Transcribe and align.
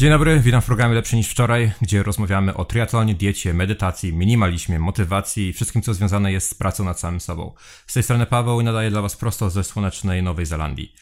Dzień 0.00 0.10
dobry, 0.10 0.40
witam 0.40 0.62
w 0.62 0.66
programie 0.66 0.94
Lepszy 0.94 1.16
niż 1.16 1.28
wczoraj, 1.28 1.72
gdzie 1.82 2.02
rozmawiamy 2.02 2.54
o 2.54 2.64
triatlonie, 2.64 3.14
diecie, 3.14 3.54
medytacji, 3.54 4.12
minimalizmie, 4.12 4.78
motywacji 4.78 5.48
i 5.48 5.52
wszystkim, 5.52 5.82
co 5.82 5.94
związane 5.94 6.32
jest 6.32 6.50
z 6.50 6.54
pracą 6.54 6.84
nad 6.84 7.00
samym 7.00 7.20
sobą. 7.20 7.52
Z 7.86 7.92
tej 7.92 8.02
strony 8.02 8.26
Paweł 8.26 8.60
i 8.60 8.64
nadaję 8.64 8.90
dla 8.90 9.02
Was 9.02 9.16
prosto 9.16 9.50
ze 9.50 9.64
słonecznej 9.64 10.22
Nowej 10.22 10.46
Zelandii. 10.46 10.94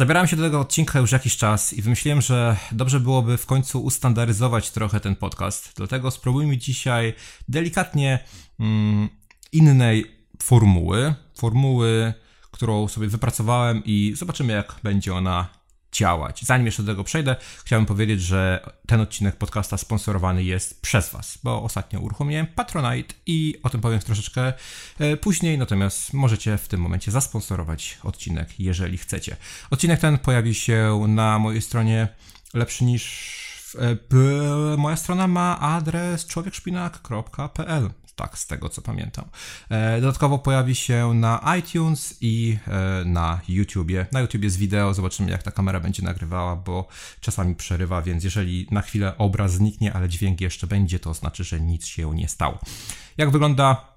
Zabierałem 0.00 0.28
się 0.28 0.36
do 0.36 0.42
tego 0.42 0.60
odcinka 0.60 0.98
już 0.98 1.12
jakiś 1.12 1.36
czas 1.36 1.72
i 1.72 1.82
wymyśliłem, 1.82 2.20
że 2.20 2.56
dobrze 2.72 3.00
byłoby 3.00 3.36
w 3.36 3.46
końcu 3.46 3.84
ustandaryzować 3.84 4.70
trochę 4.70 5.00
ten 5.00 5.16
podcast. 5.16 5.72
Dlatego 5.76 6.10
spróbujmy 6.10 6.56
dzisiaj 6.56 7.14
delikatnie 7.48 8.18
mm, 8.60 9.08
innej 9.52 10.06
formuły. 10.42 11.14
Formuły, 11.38 12.14
którą 12.50 12.88
sobie 12.88 13.08
wypracowałem 13.08 13.82
i 13.84 14.12
zobaczymy, 14.16 14.52
jak 14.52 14.74
będzie 14.82 15.14
ona 15.14 15.48
działać. 15.92 16.44
Zanim 16.44 16.66
jeszcze 16.66 16.82
do 16.82 16.92
tego 16.92 17.04
przejdę, 17.04 17.36
chciałbym 17.64 17.86
powiedzieć, 17.86 18.22
że 18.22 18.70
ten 18.86 19.00
odcinek 19.00 19.36
podcasta 19.36 19.76
sponsorowany 19.76 20.44
jest 20.44 20.82
przez 20.82 21.10
Was, 21.10 21.38
bo 21.42 21.62
ostatnio 21.62 22.00
uruchomiłem 22.00 22.46
Patronite 22.46 23.14
i 23.26 23.54
o 23.62 23.70
tym 23.70 23.80
powiem 23.80 24.00
troszeczkę 24.00 24.52
e, 24.98 25.16
później, 25.16 25.58
natomiast 25.58 26.12
możecie 26.12 26.58
w 26.58 26.68
tym 26.68 26.80
momencie 26.80 27.10
zasponsorować 27.10 27.98
odcinek, 28.02 28.60
jeżeli 28.60 28.98
chcecie. 28.98 29.36
Odcinek 29.70 30.00
ten 30.00 30.18
pojawi 30.18 30.54
się 30.54 31.04
na 31.08 31.38
mojej 31.38 31.62
stronie 31.62 32.08
lepszy 32.54 32.84
niż 32.84 33.40
e, 33.78 34.76
Moja 34.76 34.96
strona 34.96 35.26
ma 35.26 35.60
adres 35.60 36.26
człowiekszpinak.pl 36.26 37.90
tak, 38.20 38.38
z 38.38 38.46
tego 38.46 38.68
co 38.68 38.82
pamiętam. 38.82 39.24
E, 39.68 40.00
dodatkowo 40.00 40.38
pojawi 40.38 40.74
się 40.74 41.14
na 41.14 41.54
iTunes 41.58 42.18
i 42.20 42.58
e, 42.66 43.04
na 43.04 43.40
YouTubie. 43.48 44.06
Na 44.12 44.20
YouTubie 44.20 44.50
z 44.50 44.56
wideo, 44.56 44.94
zobaczymy 44.94 45.30
jak 45.30 45.42
ta 45.42 45.50
kamera 45.50 45.80
będzie 45.80 46.02
nagrywała, 46.02 46.56
bo 46.56 46.88
czasami 47.20 47.54
przerywa, 47.54 48.02
więc 48.02 48.24
jeżeli 48.24 48.66
na 48.70 48.82
chwilę 48.82 49.18
obraz 49.18 49.52
zniknie, 49.52 49.92
ale 49.92 50.08
dźwięk 50.08 50.40
jeszcze 50.40 50.66
będzie, 50.66 50.98
to 50.98 51.14
znaczy, 51.14 51.44
że 51.44 51.60
nic 51.60 51.86
się 51.86 52.14
nie 52.14 52.28
stało. 52.28 52.58
Jak 53.16 53.30
wygląda 53.30 53.94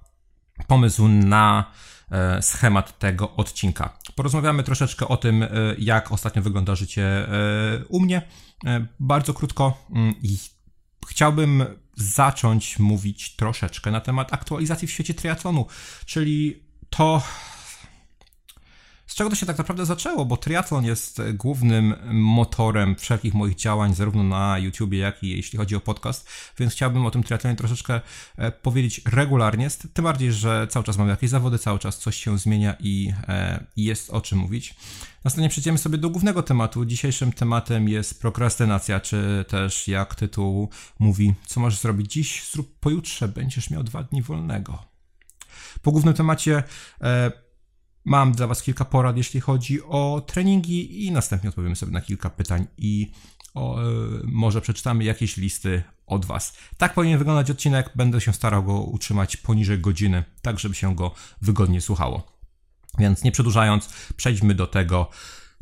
pomysł 0.66 1.08
na 1.08 1.72
e, 2.10 2.42
schemat 2.42 2.98
tego 2.98 3.36
odcinka. 3.36 3.98
Porozmawiamy 4.14 4.62
troszeczkę 4.62 5.08
o 5.08 5.16
tym, 5.16 5.46
jak 5.78 6.12
ostatnio 6.12 6.42
wygląda 6.42 6.74
życie 6.74 7.26
u 7.88 8.00
mnie. 8.00 8.22
Bardzo 9.00 9.34
krótko 9.34 9.86
mm, 9.90 10.14
i 10.22 10.38
chciałbym 11.08 11.64
zacząć 11.96 12.78
mówić 12.78 13.36
troszeczkę 13.36 13.90
na 13.90 14.00
temat 14.00 14.32
aktualizacji 14.32 14.88
w 14.88 14.90
świecie 14.90 15.14
triatlonu, 15.14 15.66
czyli 16.06 16.62
to, 16.90 17.22
z 19.06 19.14
czego 19.14 19.30
to 19.30 19.36
się 19.36 19.46
tak 19.46 19.58
naprawdę 19.58 19.86
zaczęło, 19.86 20.24
bo 20.24 20.36
triatlon 20.36 20.84
jest 20.84 21.22
głównym 21.34 21.94
motorem 22.12 22.96
wszelkich 22.96 23.34
moich 23.34 23.54
działań, 23.54 23.94
zarówno 23.94 24.22
na 24.22 24.58
YouTubie, 24.58 24.98
jak 24.98 25.22
i 25.22 25.28
jeśli 25.28 25.58
chodzi 25.58 25.76
o 25.76 25.80
podcast, 25.80 26.28
więc 26.58 26.72
chciałbym 26.72 27.06
o 27.06 27.10
tym 27.10 27.22
triatlonie 27.22 27.56
troszeczkę 27.56 28.00
e, 28.36 28.52
powiedzieć 28.52 29.00
regularnie, 29.12 29.68
tym 29.92 30.04
bardziej, 30.04 30.32
że 30.32 30.66
cały 30.70 30.84
czas 30.84 30.98
mamy 30.98 31.10
jakieś 31.10 31.30
zawody, 31.30 31.58
cały 31.58 31.78
czas 31.78 31.98
coś 31.98 32.16
się 32.16 32.38
zmienia 32.38 32.76
i 32.80 33.12
e, 33.28 33.64
jest 33.76 34.10
o 34.10 34.20
czym 34.20 34.38
mówić. 34.38 34.74
Następnie 35.24 35.48
przejdziemy 35.48 35.78
sobie 35.78 35.98
do 35.98 36.10
głównego 36.10 36.42
tematu. 36.42 36.84
Dzisiejszym 36.84 37.32
tematem 37.32 37.88
jest 37.88 38.20
prokrastynacja, 38.20 39.00
czy 39.00 39.44
też 39.48 39.88
jak 39.88 40.14
tytuł 40.14 40.68
mówi, 40.98 41.34
co 41.46 41.60
możesz 41.60 41.80
zrobić 41.80 42.12
dziś, 42.12 42.50
zrób 42.52 42.78
pojutrze, 42.78 43.28
będziesz 43.28 43.70
miał 43.70 43.82
dwa 43.82 44.02
dni 44.02 44.22
wolnego. 44.22 44.94
Po 45.82 45.92
głównym 45.92 46.14
temacie 46.14 46.62
e, 47.00 47.43
mam 48.04 48.32
dla 48.32 48.46
Was 48.46 48.62
kilka 48.62 48.84
porad, 48.84 49.16
jeśli 49.16 49.40
chodzi 49.40 49.82
o 49.82 50.22
treningi 50.26 51.06
i 51.06 51.12
następnie 51.12 51.48
odpowiemy 51.48 51.76
sobie 51.76 51.92
na 51.92 52.00
kilka 52.00 52.30
pytań 52.30 52.66
i 52.78 53.10
o, 53.54 53.82
e, 53.82 53.84
może 54.24 54.60
przeczytamy 54.60 55.04
jakieś 55.04 55.36
listy 55.36 55.82
od 56.06 56.24
Was. 56.24 56.56
Tak 56.76 56.94
powinien 56.94 57.18
wyglądać 57.18 57.50
odcinek, 57.50 57.90
będę 57.94 58.20
się 58.20 58.32
starał 58.32 58.64
go 58.64 58.80
utrzymać 58.80 59.36
poniżej 59.36 59.78
godziny, 59.78 60.24
tak 60.42 60.58
żeby 60.58 60.74
się 60.74 60.94
go 60.94 61.14
wygodnie 61.42 61.80
słuchało. 61.80 62.26
Więc 62.98 63.24
nie 63.24 63.32
przedłużając, 63.32 63.88
przejdźmy 64.16 64.54
do 64.54 64.66
tego, 64.66 65.10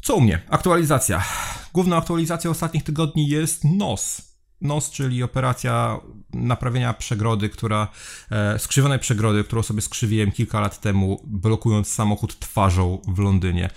co 0.02 0.16
u 0.16 0.20
mnie. 0.20 0.42
Aktualizacja. 0.48 1.24
Główną 1.72 1.96
aktualizacją 1.96 2.50
ostatnich 2.50 2.84
tygodni 2.84 3.28
jest 3.28 3.64
NOS. 3.64 4.31
NOS, 4.62 4.90
czyli 4.90 5.22
operacja 5.22 6.00
naprawienia 6.34 6.94
przegrody, 6.94 7.48
która, 7.48 7.88
e, 8.30 8.58
skrzywionej 8.58 8.98
przegrody, 8.98 9.44
którą 9.44 9.62
sobie 9.62 9.80
skrzywiłem 9.80 10.32
kilka 10.32 10.60
lat 10.60 10.80
temu, 10.80 11.20
blokując 11.24 11.88
samochód 11.88 12.38
twarzą 12.38 12.98
w 13.08 13.18
Londynie. 13.18 13.70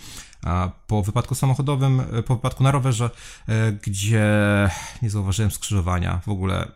A 0.43 0.69
po 0.87 1.03
wypadku 1.03 1.35
samochodowym, 1.35 1.99
e, 1.99 2.23
po 2.23 2.35
wypadku 2.35 2.63
na 2.63 2.71
rowerze, 2.71 3.09
e, 3.47 3.71
gdzie 3.71 4.25
nie 5.01 5.09
zauważyłem 5.09 5.51
skrzyżowania, 5.51 6.21
w 6.25 6.29
ogóle, 6.29 6.71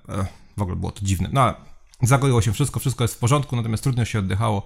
w 0.57 0.61
ogóle 0.61 0.75
było 0.75 0.91
to 0.91 1.05
dziwne. 1.05 1.29
No, 1.33 1.53
Zagoiło 2.01 2.41
się 2.41 2.53
wszystko, 2.53 2.79
wszystko 2.79 3.03
jest 3.03 3.15
w 3.15 3.17
porządku, 3.17 3.55
natomiast 3.55 3.83
trudno 3.83 4.05
się 4.05 4.19
oddychało. 4.19 4.63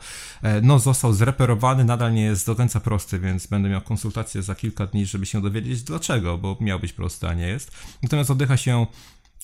No, 0.62 0.80
został 0.80 1.14
zreperowany, 1.14 1.86
nadal 1.86 2.14
nie 2.14 2.24
jest 2.24 2.46
do 2.46 2.56
końca 2.56 2.80
prosty, 2.80 3.20
więc 3.20 3.48
będę 3.48 3.70
miał 3.70 3.82
konsultację 3.82 4.42
za 4.42 4.56
kilka 4.56 4.86
dni, 4.86 5.06
żeby 5.06 5.26
się 5.26 5.42
dowiedzieć 5.42 5.84
dlaczego, 5.84 6.38
bo 6.38 6.58
miał 6.60 6.80
być 6.80 6.94
prosty, 6.94 7.28
a 7.28 7.34
nie 7.34 7.48
jest. 7.48 7.72
Natomiast 8.04 8.32
oddycha 8.32 8.58
się 8.58 8.86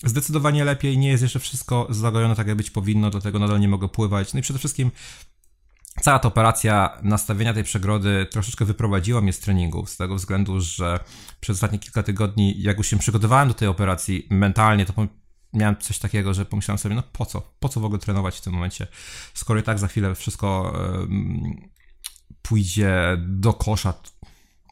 zdecydowanie 0.04 0.64
lepiej, 0.64 0.98
nie 0.98 1.08
jest 1.08 1.22
jeszcze 1.22 1.38
wszystko 1.38 1.86
zagojone 1.90 2.36
tak, 2.36 2.46
jak 2.46 2.56
być 2.56 2.70
powinno, 2.70 3.10
dlatego 3.10 3.38
nadal 3.38 3.60
nie 3.60 3.68
mogę 3.68 3.88
pływać. 3.88 4.32
No 4.34 4.40
i 4.40 4.42
przede 4.42 4.58
wszystkim 4.58 4.90
Cała 6.00 6.18
ta 6.18 6.28
operacja 6.28 6.98
nastawienia 7.02 7.54
tej 7.54 7.64
przegrody 7.64 8.26
troszeczkę 8.30 8.64
wyprowadziła 8.64 9.20
mnie 9.20 9.32
z 9.32 9.40
treningu, 9.40 9.86
z 9.86 9.96
tego 9.96 10.14
względu, 10.14 10.60
że 10.60 11.00
przez 11.40 11.56
ostatnie 11.56 11.78
kilka 11.78 12.02
tygodni, 12.02 12.62
jak 12.62 12.78
już 12.78 12.86
się 12.86 12.98
przygotowałem 12.98 13.48
do 13.48 13.54
tej 13.54 13.68
operacji 13.68 14.26
mentalnie, 14.30 14.86
to 14.86 15.06
miałem 15.52 15.76
coś 15.76 15.98
takiego, 15.98 16.34
że 16.34 16.44
pomyślałem 16.44 16.78
sobie, 16.78 16.94
no 16.94 17.02
po 17.12 17.26
co? 17.26 17.42
Po 17.60 17.68
co 17.68 17.80
w 17.80 17.84
ogóle 17.84 17.98
trenować 17.98 18.36
w 18.36 18.40
tym 18.40 18.52
momencie? 18.52 18.86
Skoro 19.34 19.60
i 19.60 19.62
tak 19.62 19.78
za 19.78 19.88
chwilę 19.88 20.14
wszystko 20.14 20.78
pójdzie 22.42 23.16
do 23.18 23.52
kosza 23.52 23.94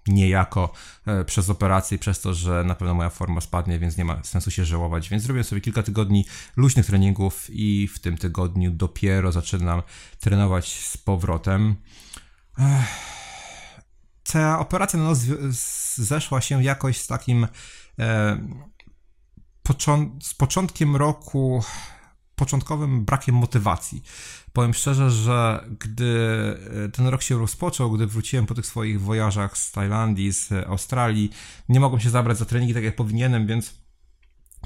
niejako 0.08 0.72
e, 1.06 1.24
przez 1.24 1.50
operację 1.50 1.98
przez 1.98 2.20
to, 2.20 2.34
że 2.34 2.64
na 2.64 2.74
pewno 2.74 2.94
moja 2.94 3.10
forma 3.10 3.40
spadnie, 3.40 3.78
więc 3.78 3.96
nie 3.96 4.04
ma 4.04 4.24
sensu 4.24 4.50
się 4.50 4.64
żałować. 4.64 5.08
Więc 5.08 5.22
zrobiłem 5.22 5.44
sobie 5.44 5.60
kilka 5.60 5.82
tygodni 5.82 6.24
luźnych 6.56 6.86
treningów 6.86 7.46
i 7.50 7.88
w 7.88 7.98
tym 7.98 8.16
tygodniu 8.16 8.70
dopiero 8.70 9.32
zaczynam 9.32 9.82
trenować 10.20 10.72
z 10.86 10.96
powrotem. 10.96 11.76
Ta 14.32 14.58
operacja 14.58 14.98
na 14.98 15.04
nos 15.04 15.18
zeszła 15.96 16.40
się 16.40 16.62
jakoś 16.62 17.00
z 17.00 17.06
takim 17.06 17.46
e, 17.98 18.38
z 20.22 20.34
początkiem 20.34 20.96
roku 20.96 21.64
początkowym 22.38 23.04
brakiem 23.04 23.34
motywacji. 23.34 24.02
Powiem 24.52 24.74
szczerze, 24.74 25.10
że 25.10 25.64
gdy 25.80 26.18
e, 26.84 26.88
ten 26.88 27.06
rok 27.06 27.22
się 27.22 27.38
rozpoczął, 27.38 27.90
gdy 27.90 28.06
wróciłem 28.06 28.46
po 28.46 28.54
tych 28.54 28.66
swoich 28.66 29.00
wojażach 29.00 29.58
z 29.58 29.72
Tajlandii, 29.72 30.32
z 30.32 30.52
Australii, 30.52 31.30
nie 31.68 31.80
mogłem 31.80 32.00
się 32.00 32.10
zabrać 32.10 32.38
za 32.38 32.44
treningi 32.44 32.74
tak 32.74 32.84
jak 32.84 32.96
powinienem, 32.96 33.46
więc 33.46 33.74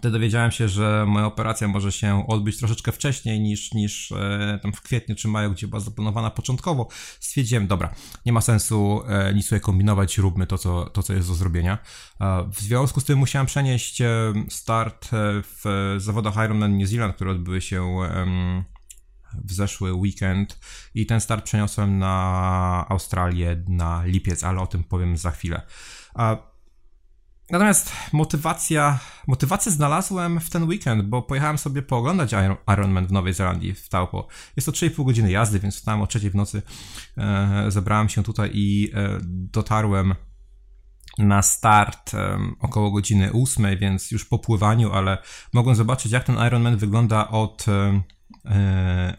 Wtedy 0.02 0.12
dowiedziałem 0.12 0.50
się, 0.50 0.68
że 0.68 1.04
moja 1.08 1.26
operacja 1.26 1.68
może 1.68 1.92
się 1.92 2.26
odbyć 2.28 2.58
troszeczkę 2.58 2.92
wcześniej 2.92 3.40
niż, 3.40 3.74
niż 3.74 4.12
e, 4.12 4.58
tam 4.62 4.72
w 4.72 4.80
kwietniu 4.80 5.14
czy 5.14 5.28
maju, 5.28 5.52
gdzie 5.52 5.68
była 5.68 5.80
zaplanowana 5.80 6.30
początkowo. 6.30 6.88
Stwierdziłem, 7.20 7.66
dobra, 7.66 7.94
nie 8.26 8.32
ma 8.32 8.40
sensu 8.40 9.02
e, 9.08 9.34
nic 9.34 9.46
sobie 9.46 9.60
kombinować, 9.60 10.18
róbmy 10.18 10.46
to 10.46 10.58
co, 10.58 10.84
to, 10.84 11.02
co 11.02 11.12
jest 11.12 11.28
do 11.28 11.34
zrobienia. 11.34 11.78
E, 12.20 12.50
w 12.52 12.60
związku 12.60 13.00
z 13.00 13.04
tym 13.04 13.18
musiałem 13.18 13.46
przenieść 13.46 14.02
start 14.48 15.08
w 15.42 15.94
zawodach 15.98 16.34
Ironman 16.34 16.78
New 16.78 16.88
Zealand, 16.88 17.14
które 17.14 17.30
odbyły 17.30 17.60
się 17.60 17.96
w 19.44 19.52
zeszły 19.52 19.92
weekend 19.92 20.58
i 20.94 21.06
ten 21.06 21.20
start 21.20 21.44
przeniosłem 21.44 21.98
na 21.98 22.86
Australię 22.88 23.64
na 23.68 24.04
lipiec, 24.04 24.44
ale 24.44 24.60
o 24.60 24.66
tym 24.66 24.84
powiem 24.84 25.16
za 25.16 25.30
chwilę. 25.30 25.62
Natomiast 27.50 27.92
motywacja, 28.12 28.98
motywację 29.26 29.72
znalazłem 29.72 30.40
w 30.40 30.50
ten 30.50 30.64
weekend, 30.64 31.02
bo 31.02 31.22
pojechałem 31.22 31.58
sobie 31.58 31.82
pooglądać 31.82 32.34
Ironman 32.72 33.06
w 33.06 33.12
Nowej 33.12 33.34
Zelandii, 33.34 33.74
w 33.74 33.88
Taupo. 33.88 34.26
Jest 34.56 34.66
to 34.66 34.72
3,5 34.72 35.04
godziny 35.04 35.30
jazdy, 35.30 35.60
więc 35.60 35.76
wstałem 35.76 36.02
o 36.02 36.06
3 36.06 36.30
w 36.30 36.34
nocy, 36.34 36.62
e, 37.18 37.64
zebrałem 37.68 38.08
się 38.08 38.22
tutaj 38.22 38.50
i 38.54 38.90
e, 38.94 39.18
dotarłem 39.22 40.14
na 41.18 41.42
start 41.42 42.12
około 42.60 42.90
godziny 42.90 43.32
8, 43.32 43.78
więc 43.78 44.10
już 44.10 44.24
po 44.24 44.38
pływaniu, 44.38 44.92
ale 44.92 45.18
mogłem 45.52 45.76
zobaczyć 45.76 46.12
jak 46.12 46.24
ten 46.24 46.36
Ironman 46.46 46.76
wygląda 46.76 47.28
od, 47.28 47.66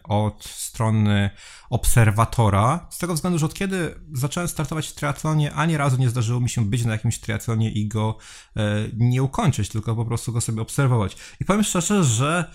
od 0.04 0.44
strony 0.44 1.30
obserwatora, 1.70 2.86
z 2.90 2.98
tego 2.98 3.14
względu, 3.14 3.38
że 3.38 3.46
od 3.46 3.54
kiedy 3.54 3.94
zacząłem 4.12 4.48
startować 4.48 4.88
w 4.88 4.94
triatlonie, 4.94 5.52
ani 5.52 5.76
razu 5.76 5.96
nie 5.96 6.10
zdarzyło 6.10 6.40
mi 6.40 6.48
się 6.48 6.64
być 6.64 6.84
na 6.84 6.92
jakimś 6.92 7.18
triatlonie 7.18 7.70
i 7.70 7.88
go 7.88 8.16
e, 8.56 8.62
nie 8.96 9.22
ukończyć, 9.22 9.68
tylko 9.68 9.96
po 9.96 10.04
prostu 10.04 10.32
go 10.32 10.40
sobie 10.40 10.62
obserwować. 10.62 11.16
I 11.40 11.44
powiem 11.44 11.64
szczerze, 11.64 12.04
że 12.04 12.50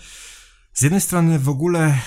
z 0.72 0.82
jednej 0.82 1.00
strony 1.00 1.38
w 1.38 1.48
ogóle 1.48 1.98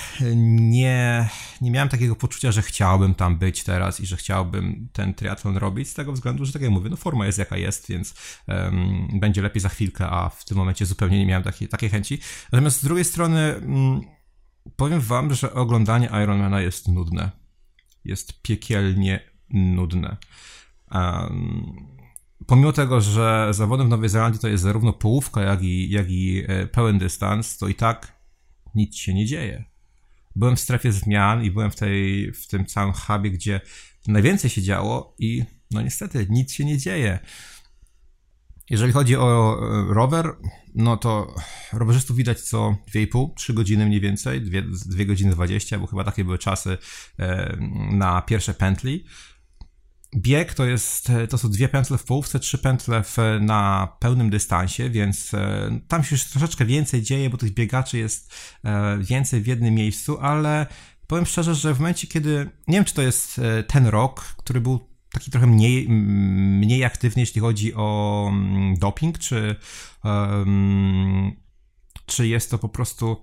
nie, 0.45 1.29
nie 1.61 1.71
miałem 1.71 1.89
takiego 1.89 2.15
poczucia, 2.15 2.51
że 2.51 2.61
chciałbym 2.61 3.15
tam 3.15 3.37
być 3.37 3.63
teraz 3.63 3.99
i 3.99 4.05
że 4.05 4.17
chciałbym 4.17 4.89
ten 4.93 5.13
triatlon 5.13 5.57
robić, 5.57 5.89
z 5.89 5.93
tego 5.93 6.13
względu, 6.13 6.45
że 6.45 6.53
tak 6.53 6.61
jak 6.61 6.71
mówię, 6.71 6.89
no 6.89 6.97
forma 6.97 7.25
jest 7.25 7.37
jaka 7.37 7.57
jest, 7.57 7.89
więc 7.89 8.13
um, 8.47 9.07
będzie 9.13 9.41
lepiej 9.41 9.61
za 9.61 9.69
chwilkę, 9.69 10.09
a 10.09 10.29
w 10.29 10.45
tym 10.45 10.57
momencie 10.57 10.85
zupełnie 10.85 11.19
nie 11.19 11.25
miałem 11.25 11.43
takiej, 11.43 11.67
takiej 11.67 11.89
chęci. 11.89 12.19
Natomiast 12.51 12.79
z 12.79 12.83
drugiej 12.83 13.05
strony 13.05 13.55
um, 13.55 14.01
powiem 14.75 15.01
wam, 15.01 15.33
że 15.33 15.53
oglądanie 15.53 16.09
Ironmana 16.23 16.61
jest 16.61 16.87
nudne. 16.87 17.31
Jest 18.05 18.41
piekielnie 18.41 19.19
nudne. 19.49 20.17
Um, 20.91 21.87
pomimo 22.47 22.73
tego, 22.73 23.01
że 23.01 23.47
zawodem 23.51 23.87
w 23.87 23.89
Nowej 23.89 24.09
Zelandii 24.09 24.39
to 24.41 24.47
jest 24.47 24.63
zarówno 24.63 24.93
połówka, 24.93 25.41
jak 25.41 25.63
i, 25.63 25.89
jak 25.89 26.09
i 26.09 26.43
e, 26.47 26.67
pełen 26.67 26.99
dystans, 26.99 27.57
to 27.57 27.67
i 27.67 27.75
tak 27.75 28.23
nic 28.75 28.95
się 28.95 29.13
nie 29.13 29.25
dzieje. 29.25 29.63
Byłem 30.35 30.55
w 30.55 30.59
strefie 30.59 30.91
zmian 30.91 31.43
i 31.43 31.51
byłem 31.51 31.71
w, 31.71 31.75
tej, 31.75 32.31
w 32.31 32.47
tym 32.47 32.65
całym 32.65 32.93
hubie, 32.93 33.31
gdzie 33.31 33.61
najwięcej 34.07 34.49
się 34.49 34.61
działo 34.61 35.15
i 35.19 35.43
no 35.71 35.81
niestety 35.81 36.27
nic 36.29 36.53
się 36.53 36.65
nie 36.65 36.77
dzieje. 36.77 37.19
Jeżeli 38.69 38.93
chodzi 38.93 39.15
o 39.15 39.57
e, 39.61 39.93
rower, 39.93 40.35
no 40.75 40.97
to 40.97 41.35
rowerzystów 41.73 42.17
widać 42.17 42.41
co 42.41 42.75
2,5-3 42.95 43.53
godziny 43.53 43.85
mniej 43.85 44.01
więcej, 44.01 44.41
2, 44.41 44.59
2 44.85 45.05
godziny 45.05 45.31
20, 45.31 45.79
bo 45.79 45.87
chyba 45.87 46.03
takie 46.03 46.23
były 46.23 46.37
czasy 46.37 46.77
e, 47.19 47.57
na 47.91 48.21
pierwsze 48.21 48.53
pętli. 48.53 49.05
Bieg 50.15 50.53
to 50.53 50.65
jest, 50.65 51.11
to 51.29 51.37
są 51.37 51.49
dwie 51.49 51.69
pętle 51.69 51.97
w 51.97 52.03
połówce, 52.03 52.39
trzy 52.39 52.57
pętle 52.57 53.03
w, 53.03 53.17
na 53.41 53.87
pełnym 53.99 54.29
dystansie, 54.29 54.89
więc 54.89 55.33
e, 55.33 55.79
tam 55.87 56.03
się 56.03 56.15
już 56.15 56.25
troszeczkę 56.25 56.65
więcej 56.65 57.01
dzieje, 57.01 57.29
bo 57.29 57.37
tych 57.37 57.53
biegaczy 57.53 57.97
jest 57.97 58.33
e, 58.63 58.97
więcej 58.97 59.41
w 59.41 59.47
jednym 59.47 59.73
miejscu, 59.73 60.17
ale 60.21 60.67
powiem 61.07 61.25
szczerze, 61.25 61.55
że 61.55 61.73
w 61.73 61.79
momencie, 61.79 62.07
kiedy, 62.07 62.49
nie 62.67 62.75
wiem 62.75 62.85
czy 62.85 62.93
to 62.93 63.01
jest 63.01 63.39
e, 63.39 63.63
ten 63.63 63.87
rok, 63.87 64.21
który 64.37 64.61
był 64.61 64.92
taki 65.13 65.31
trochę 65.31 65.47
mniej, 65.47 65.89
mniej 65.89 66.83
aktywny, 66.83 67.21
jeśli 67.21 67.41
chodzi 67.41 67.73
o 67.75 68.27
mm, 68.29 68.75
doping, 68.75 69.17
czy, 69.17 69.55
um, 70.03 71.31
czy 72.05 72.27
jest 72.27 72.51
to 72.51 72.57
po 72.57 72.69
prostu 72.69 73.21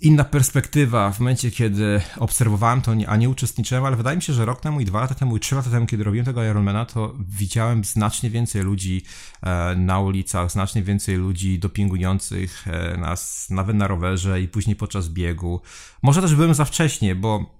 inna 0.00 0.24
perspektywa 0.24 1.12
w 1.12 1.20
momencie, 1.20 1.50
kiedy 1.50 2.00
obserwowałem 2.16 2.82
to, 2.82 2.92
a 3.06 3.16
nie 3.16 3.28
uczestniczyłem, 3.28 3.84
ale 3.84 3.96
wydaje 3.96 4.16
mi 4.16 4.22
się, 4.22 4.32
że 4.32 4.44
rok 4.44 4.60
temu 4.60 4.80
i 4.80 4.84
dwa 4.84 5.00
lata 5.00 5.14
temu 5.14 5.36
i 5.36 5.40
trzy 5.40 5.54
lata 5.54 5.70
temu, 5.70 5.86
kiedy 5.86 6.04
robiłem 6.04 6.26
tego 6.26 6.44
Ironmana, 6.44 6.84
to 6.84 7.14
widziałem 7.28 7.84
znacznie 7.84 8.30
więcej 8.30 8.62
ludzi 8.62 9.02
e, 9.42 9.76
na 9.76 10.00
ulicach, 10.00 10.50
znacznie 10.50 10.82
więcej 10.82 11.16
ludzi 11.16 11.58
dopingujących 11.58 12.68
e, 12.68 12.96
nas 12.96 13.46
nawet 13.50 13.76
na 13.76 13.86
rowerze 13.86 14.42
i 14.42 14.48
później 14.48 14.76
podczas 14.76 15.08
biegu. 15.08 15.60
Może 16.02 16.22
też 16.22 16.34
byłem 16.34 16.54
za 16.54 16.64
wcześnie, 16.64 17.14
bo 17.14 17.57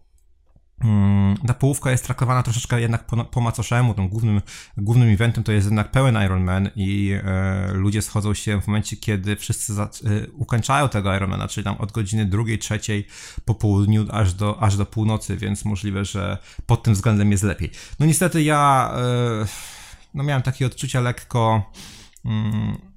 ta 1.47 1.55
połówka 1.55 1.91
jest 1.91 2.05
traktowana 2.05 2.43
troszeczkę 2.43 2.81
jednak 2.81 3.07
po, 3.07 3.25
po 3.25 3.41
macoszemu, 3.41 3.95
tym 3.95 4.09
głównym, 4.09 4.41
głównym 4.77 5.09
eventem 5.09 5.45
to 5.45 5.53
jest 5.53 5.67
jednak 5.67 5.91
pełen 5.91 6.17
Ironman 6.25 6.71
i 6.77 7.13
e, 7.25 7.73
ludzie 7.73 8.03
schodzą 8.03 8.35
się 8.35 8.61
w 8.61 8.67
momencie, 8.67 8.97
kiedy 8.97 9.37
wszyscy 9.37 9.75
za, 9.75 9.85
e, 9.85 9.89
ukończają 10.33 10.89
tego 10.89 11.17
Ironmana, 11.17 11.49
czyli 11.49 11.65
tam 11.65 11.77
od 11.77 11.93
godziny 11.93 12.27
drugiej, 12.27 12.59
trzeciej 12.59 13.07
po 13.45 13.55
południu 13.55 14.07
aż 14.11 14.35
do, 14.35 14.63
aż 14.63 14.77
do 14.77 14.87
północy, 14.87 15.37
więc 15.37 15.65
możliwe, 15.65 16.05
że 16.05 16.39
pod 16.67 16.83
tym 16.83 16.95
względem 16.95 17.31
jest 17.31 17.45
lepiej. 17.45 17.71
No 18.01 18.07
niestety 18.07 18.43
ja 18.43 18.93
e, 18.97 19.47
no 20.15 20.25
miałem 20.25 20.43
takie 20.43 20.67
odczucia 20.67 21.01
lekko 21.01 21.73
mm, 22.25 22.88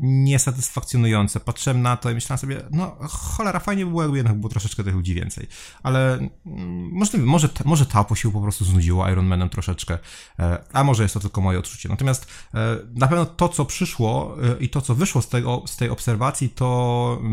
niesatysfakcjonujące. 0.00 1.40
Patrzyłem 1.40 1.82
na 1.82 1.96
to 1.96 2.10
i 2.10 2.14
myślałem 2.14 2.38
sobie, 2.38 2.62
no 2.70 2.96
cholera, 3.10 3.60
fajnie 3.60 3.84
by 3.84 3.90
było, 3.90 4.02
jakby 4.02 4.16
jednak 4.16 4.40
było 4.40 4.48
troszeczkę 4.48 4.84
tych 4.84 4.94
ludzi 4.94 5.14
więcej. 5.14 5.46
Ale 5.82 6.14
mm, 6.14 6.90
możliwe, 6.92 7.26
może, 7.26 7.48
może 7.64 7.86
Tapo 7.86 8.14
się 8.14 8.32
po 8.32 8.40
prostu 8.40 8.64
znudziło 8.64 9.08
Ironmanem 9.08 9.48
troszeczkę, 9.48 9.98
e, 10.38 10.64
a 10.72 10.84
może 10.84 11.02
jest 11.02 11.14
to 11.14 11.20
tylko 11.20 11.40
moje 11.40 11.58
odczucie. 11.58 11.88
Natomiast 11.88 12.26
e, 12.54 12.78
na 12.94 13.08
pewno 13.08 13.26
to, 13.26 13.48
co 13.48 13.64
przyszło 13.64 14.36
e, 14.42 14.56
i 14.60 14.68
to, 14.68 14.80
co 14.80 14.94
wyszło 14.94 15.22
z, 15.22 15.28
tego, 15.28 15.62
z 15.66 15.76
tej 15.76 15.90
obserwacji, 15.90 16.48
to 16.48 17.18
mm, 17.20 17.32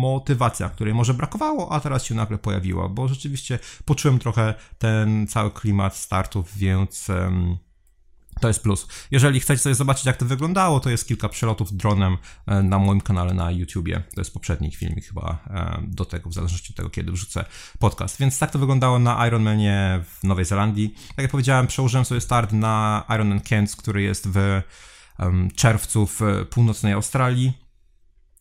motywacja, 0.00 0.68
której 0.68 0.94
może 0.94 1.14
brakowało, 1.14 1.72
a 1.72 1.80
teraz 1.80 2.04
się 2.04 2.14
nagle 2.14 2.38
pojawiła, 2.38 2.88
bo 2.88 3.08
rzeczywiście 3.08 3.58
poczułem 3.84 4.18
trochę 4.18 4.54
ten 4.78 5.26
cały 5.26 5.50
klimat 5.50 5.96
startów, 5.96 6.56
więc 6.56 7.08
to 8.40 8.48
jest 8.48 8.62
plus. 8.62 8.86
Jeżeli 9.10 9.40
chcecie 9.40 9.62
sobie 9.62 9.74
zobaczyć, 9.74 10.06
jak 10.06 10.16
to 10.16 10.24
wyglądało, 10.24 10.80
to 10.80 10.90
jest 10.90 11.08
kilka 11.08 11.28
przelotów 11.28 11.76
dronem 11.76 12.16
e, 12.46 12.62
na 12.62 12.78
moim 12.78 13.00
kanale 13.00 13.34
na 13.34 13.50
YouTubie. 13.50 14.02
To 14.14 14.20
jest 14.20 14.32
poprzedni 14.32 14.70
filmik 14.70 15.06
chyba 15.06 15.38
e, 15.50 15.82
do 15.86 16.04
tego, 16.04 16.30
w 16.30 16.34
zależności 16.34 16.72
od 16.72 16.76
tego, 16.76 16.90
kiedy 16.90 17.12
wrzucę 17.12 17.44
podcast. 17.78 18.18
Więc 18.20 18.38
tak 18.38 18.50
to 18.50 18.58
wyglądało 18.58 18.98
na 18.98 19.26
Ironmanie 19.26 20.00
w 20.04 20.24
Nowej 20.24 20.44
Zelandii. 20.44 20.94
Tak 21.08 21.22
jak 21.22 21.30
powiedziałem, 21.30 21.66
przełożyłem 21.66 22.04
sobie 22.04 22.20
start 22.20 22.52
na 22.52 23.04
Ironman 23.14 23.40
Cairns, 23.40 23.76
który 23.76 24.02
jest 24.02 24.28
w 24.28 24.62
czerwcu 25.54 26.06
w 26.06 26.20
północnej 26.50 26.92
Australii. 26.92 27.67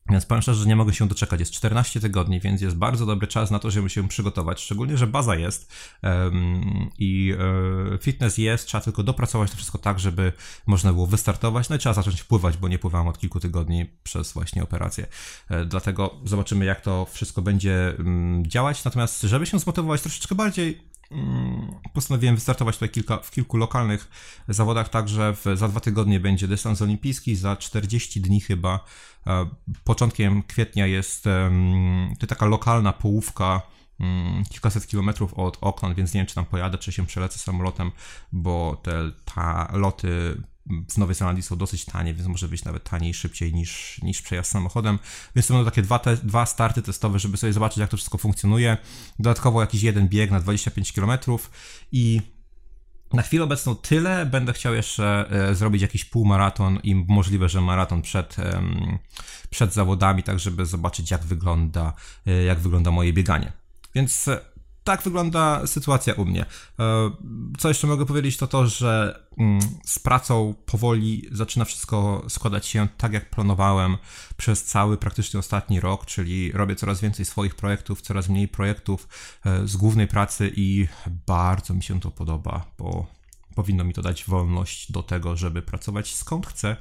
Więc 0.09 0.25
powiem 0.25 0.41
szczerze, 0.41 0.61
że 0.61 0.69
nie 0.69 0.75
mogę 0.75 0.93
się 0.93 1.07
doczekać. 1.07 1.39
Jest 1.39 1.51
14 1.51 1.99
tygodni, 1.99 2.39
więc 2.39 2.61
jest 2.61 2.75
bardzo 2.75 3.05
dobry 3.05 3.27
czas 3.27 3.51
na 3.51 3.59
to, 3.59 3.71
żeby 3.71 3.89
się 3.89 4.07
przygotować. 4.07 4.61
Szczególnie, 4.61 4.97
że 4.97 5.07
baza 5.07 5.35
jest 5.35 5.73
um, 6.03 6.89
i 6.97 7.33
um, 7.39 7.97
fitness 8.01 8.37
jest, 8.37 8.67
trzeba 8.67 8.83
tylko 8.83 9.03
dopracować 9.03 9.51
to 9.51 9.57
wszystko 9.57 9.77
tak, 9.77 9.99
żeby 9.99 10.33
można 10.65 10.93
było 10.93 11.07
wystartować. 11.07 11.69
No 11.69 11.75
i 11.75 11.79
trzeba 11.79 11.93
zacząć 11.93 12.23
pływać, 12.23 12.57
bo 12.57 12.67
nie 12.67 12.79
pływałem 12.79 13.07
od 13.07 13.17
kilku 13.17 13.39
tygodni 13.39 13.85
przez 14.03 14.33
właśnie 14.33 14.63
operację. 14.63 15.07
E, 15.49 15.65
dlatego 15.65 16.15
zobaczymy, 16.25 16.65
jak 16.65 16.81
to 16.81 17.05
wszystko 17.11 17.41
będzie 17.41 17.93
um, 17.97 18.43
działać. 18.47 18.83
Natomiast, 18.83 19.21
żeby 19.21 19.45
się 19.45 19.59
zmotywować 19.59 20.01
troszeczkę 20.01 20.35
bardziej, 20.35 20.81
postanowiłem 21.93 22.35
wystartować 22.35 22.75
tutaj 22.75 22.89
kilka, 22.89 23.17
w 23.17 23.31
kilku 23.31 23.57
lokalnych 23.57 24.09
zawodach, 24.47 24.89
także 24.89 25.35
w, 25.35 25.57
za 25.57 25.67
dwa 25.67 25.79
tygodnie 25.79 26.19
będzie 26.19 26.47
dystans 26.47 26.81
olimpijski, 26.81 27.35
za 27.35 27.55
40 27.55 28.21
dni 28.21 28.41
chyba, 28.41 28.85
e, 29.27 29.49
początkiem 29.83 30.43
kwietnia 30.43 30.87
jest 30.87 31.25
to 32.19 32.27
taka 32.27 32.45
lokalna 32.45 32.93
połówka, 32.93 33.61
mm, 33.99 34.43
kilkaset 34.45 34.87
kilometrów 34.87 35.33
od 35.33 35.57
Auckland, 35.61 35.95
więc 35.95 36.13
nie 36.13 36.19
wiem, 36.19 36.27
czy 36.27 36.35
tam 36.35 36.45
pojadę, 36.45 36.77
czy 36.77 36.91
się 36.91 37.05
przelecę 37.05 37.39
samolotem, 37.39 37.91
bo 38.31 38.81
te 38.83 39.11
ta 39.25 39.71
loty 39.73 40.41
w 40.89 40.97
Nowej 40.97 41.15
Zelandii 41.15 41.43
są 41.43 41.55
dosyć 41.55 41.85
tanie, 41.85 42.13
więc 42.13 42.27
może 42.27 42.47
być 42.47 42.63
nawet 42.65 42.83
taniej, 42.83 43.13
szybciej 43.13 43.53
niż, 43.53 43.99
niż 44.03 44.21
przejazd 44.21 44.51
samochodem. 44.51 44.99
Więc 45.35 45.47
to 45.47 45.53
będą 45.53 45.69
takie 45.69 45.81
dwa, 45.81 45.99
te, 45.99 46.17
dwa 46.17 46.45
starty 46.45 46.81
testowe, 46.81 47.19
żeby 47.19 47.37
sobie 47.37 47.53
zobaczyć, 47.53 47.77
jak 47.77 47.89
to 47.89 47.97
wszystko 47.97 48.17
funkcjonuje. 48.17 48.77
Dodatkowo 49.19 49.61
jakiś 49.61 49.83
jeden 49.83 50.07
bieg 50.07 50.31
na 50.31 50.39
25 50.39 50.93
km 50.93 51.11
i 51.91 52.21
na 53.13 53.21
chwilę 53.21 53.43
obecną 53.43 53.75
tyle. 53.75 54.25
Będę 54.25 54.53
chciał 54.53 54.73
jeszcze 54.73 55.25
e, 55.29 55.55
zrobić 55.55 55.81
jakiś 55.81 56.05
półmaraton 56.05 56.79
i 56.83 56.95
możliwe, 56.95 57.49
że 57.49 57.61
maraton 57.61 58.01
przed, 58.01 58.35
przed 59.49 59.73
zawodami, 59.73 60.23
tak 60.23 60.39
żeby 60.39 60.65
zobaczyć, 60.65 61.11
jak 61.11 61.23
wygląda, 61.23 61.93
e, 62.25 62.43
jak 62.43 62.59
wygląda 62.59 62.91
moje 62.91 63.13
bieganie. 63.13 63.51
Więc 63.95 64.27
e, 64.27 64.56
tak 64.87 65.03
wygląda 65.03 65.67
sytuacja 65.67 66.13
u 66.13 66.25
mnie. 66.25 66.45
E, 66.79 67.11
co 67.57 67.67
jeszcze 67.67 67.87
mogę 67.87 68.05
powiedzieć, 68.05 68.37
to 68.37 68.47
to, 68.47 68.67
że 68.67 69.23
mm, 69.37 69.59
z 69.85 69.99
pracą 69.99 70.55
powoli 70.65 71.29
zaczyna 71.31 71.65
wszystko 71.65 72.25
składać 72.29 72.65
się 72.65 72.87
tak, 72.97 73.13
jak 73.13 73.29
planowałem 73.29 73.97
przez 74.37 74.63
cały 74.63 74.97
praktycznie 74.97 75.39
ostatni 75.39 75.79
rok, 75.79 76.05
czyli 76.05 76.51
robię 76.51 76.75
coraz 76.75 77.01
więcej 77.01 77.25
swoich 77.25 77.55
projektów, 77.55 78.01
coraz 78.01 78.29
mniej 78.29 78.47
projektów 78.47 79.07
e, 79.45 79.67
z 79.67 79.75
głównej 79.77 80.07
pracy 80.07 80.51
i 80.55 80.87
bardzo 81.27 81.73
mi 81.73 81.83
się 81.83 81.99
to 81.99 82.11
podoba, 82.11 82.65
bo 82.77 83.05
powinno 83.55 83.83
mi 83.83 83.93
to 83.93 84.01
dać 84.01 84.25
wolność 84.25 84.91
do 84.91 85.03
tego, 85.03 85.35
żeby 85.35 85.61
pracować 85.61 86.15
skąd 86.15 86.47
chcę 86.47 86.75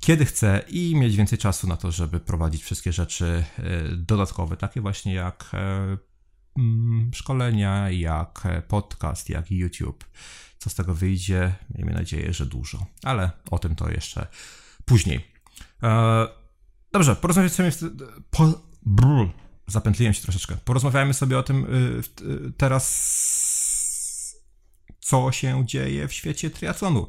kiedy 0.00 0.24
chcę 0.24 0.64
i 0.68 0.96
mieć 0.96 1.16
więcej 1.16 1.38
czasu 1.38 1.66
na 1.66 1.76
to, 1.76 1.92
żeby 1.92 2.20
prowadzić 2.20 2.62
wszystkie 2.62 2.92
rzeczy 2.92 3.44
e, 3.58 3.62
dodatkowe, 3.96 4.56
takie 4.56 4.80
właśnie 4.80 5.14
jak 5.14 5.50
szkolenia, 7.12 7.90
jak 7.90 8.42
podcast, 8.68 9.28
jak 9.28 9.50
YouTube. 9.50 10.04
Co 10.58 10.70
z 10.70 10.74
tego 10.74 10.94
wyjdzie? 10.94 11.54
Miejmy 11.74 11.92
nadzieję, 11.92 12.32
że 12.32 12.46
dużo, 12.46 12.86
ale 13.02 13.30
o 13.50 13.58
tym 13.58 13.76
to 13.76 13.90
jeszcze 13.90 14.26
później. 14.84 15.26
E, 15.82 16.26
dobrze, 16.92 17.16
porozmawiamy 17.16 17.50
sobie. 17.50 17.90
Po, 18.30 18.60
brr, 18.82 19.28
zapętliłem 19.66 20.14
się 20.14 20.22
troszeczkę. 20.22 20.56
Porozmawiajmy 20.64 21.14
sobie 21.14 21.38
o 21.38 21.42
tym 21.42 21.64
y, 21.64 22.02
y, 22.22 22.52
teraz, 22.56 24.36
co 25.00 25.32
się 25.32 25.66
dzieje 25.66 26.08
w 26.08 26.12
świecie 26.12 26.50
triatlonu. 26.50 27.06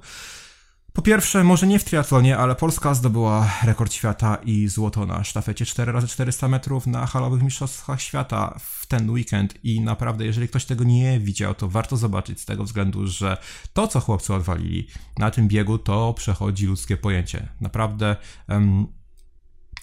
Po 0.98 1.02
pierwsze, 1.02 1.44
może 1.44 1.68
nie 1.68 1.80
w 1.80 1.84
triatlonie, 1.84 2.38
ale 2.38 2.56
Polska 2.56 2.94
zdobyła 2.94 3.54
rekord 3.64 3.94
świata 3.94 4.38
i 4.46 4.68
złoto 4.68 5.06
na 5.06 5.24
sztafecie 5.24 5.66
4x400 5.66 6.50
metrów 6.50 6.88
na 6.88 7.06
halowych 7.06 7.44
mistrzostwach 7.44 8.02
świata 8.02 8.60
w 8.60 8.86
ten 8.88 9.10
weekend 9.10 9.66
i 9.66 9.82
naprawdę, 9.82 10.26
jeżeli 10.26 10.48
ktoś 10.48 10.66
tego 10.66 10.84
nie 10.84 11.20
widział, 11.20 11.56
to 11.56 11.68
warto 11.68 11.98
zobaczyć 11.98 12.42
z 12.42 12.46
tego 12.46 12.64
względu, 12.64 13.08
że 13.08 13.38
to, 13.74 13.88
co 13.88 14.00
chłopcy 14.00 14.34
odwalili 14.34 14.88
na 15.18 15.32
tym 15.32 15.48
biegu, 15.48 15.78
to 15.78 16.14
przechodzi 16.14 16.66
ludzkie 16.66 16.98
pojęcie. 16.98 17.48
Naprawdę 17.62 18.16
um, 18.50 18.88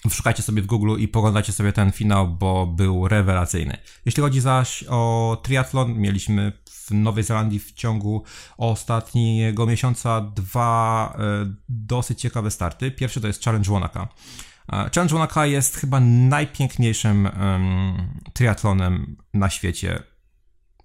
Szukajcie 0.09 0.43
sobie 0.43 0.61
w 0.61 0.65
Google 0.65 0.95
i 0.99 1.07
poglądajcie 1.07 1.53
sobie 1.53 1.73
ten 1.73 1.91
finał, 1.91 2.27
bo 2.27 2.67
był 2.67 3.07
rewelacyjny. 3.07 3.77
Jeśli 4.05 4.23
chodzi 4.23 4.41
zaś 4.41 4.83
o 4.89 5.41
triatlon, 5.43 5.93
mieliśmy 5.93 6.51
w 6.85 6.91
Nowej 6.91 7.23
Zelandii 7.23 7.59
w 7.59 7.73
ciągu 7.73 8.23
ostatniego 8.57 9.65
miesiąca 9.65 10.21
dwa 10.21 11.13
e, 11.19 11.53
dosyć 11.69 12.21
ciekawe 12.21 12.51
starty. 12.51 12.91
Pierwszy 12.91 13.21
to 13.21 13.27
jest 13.27 13.43
Challenge 13.43 13.71
Wanaka. 13.71 14.07
E, 14.73 14.89
Challenge 14.95 15.13
Wanaka 15.13 15.45
jest 15.45 15.75
chyba 15.75 15.99
najpiękniejszym 15.99 17.25
um, 17.25 18.19
triatlonem 18.33 19.15
na 19.33 19.49
świecie 19.49 20.03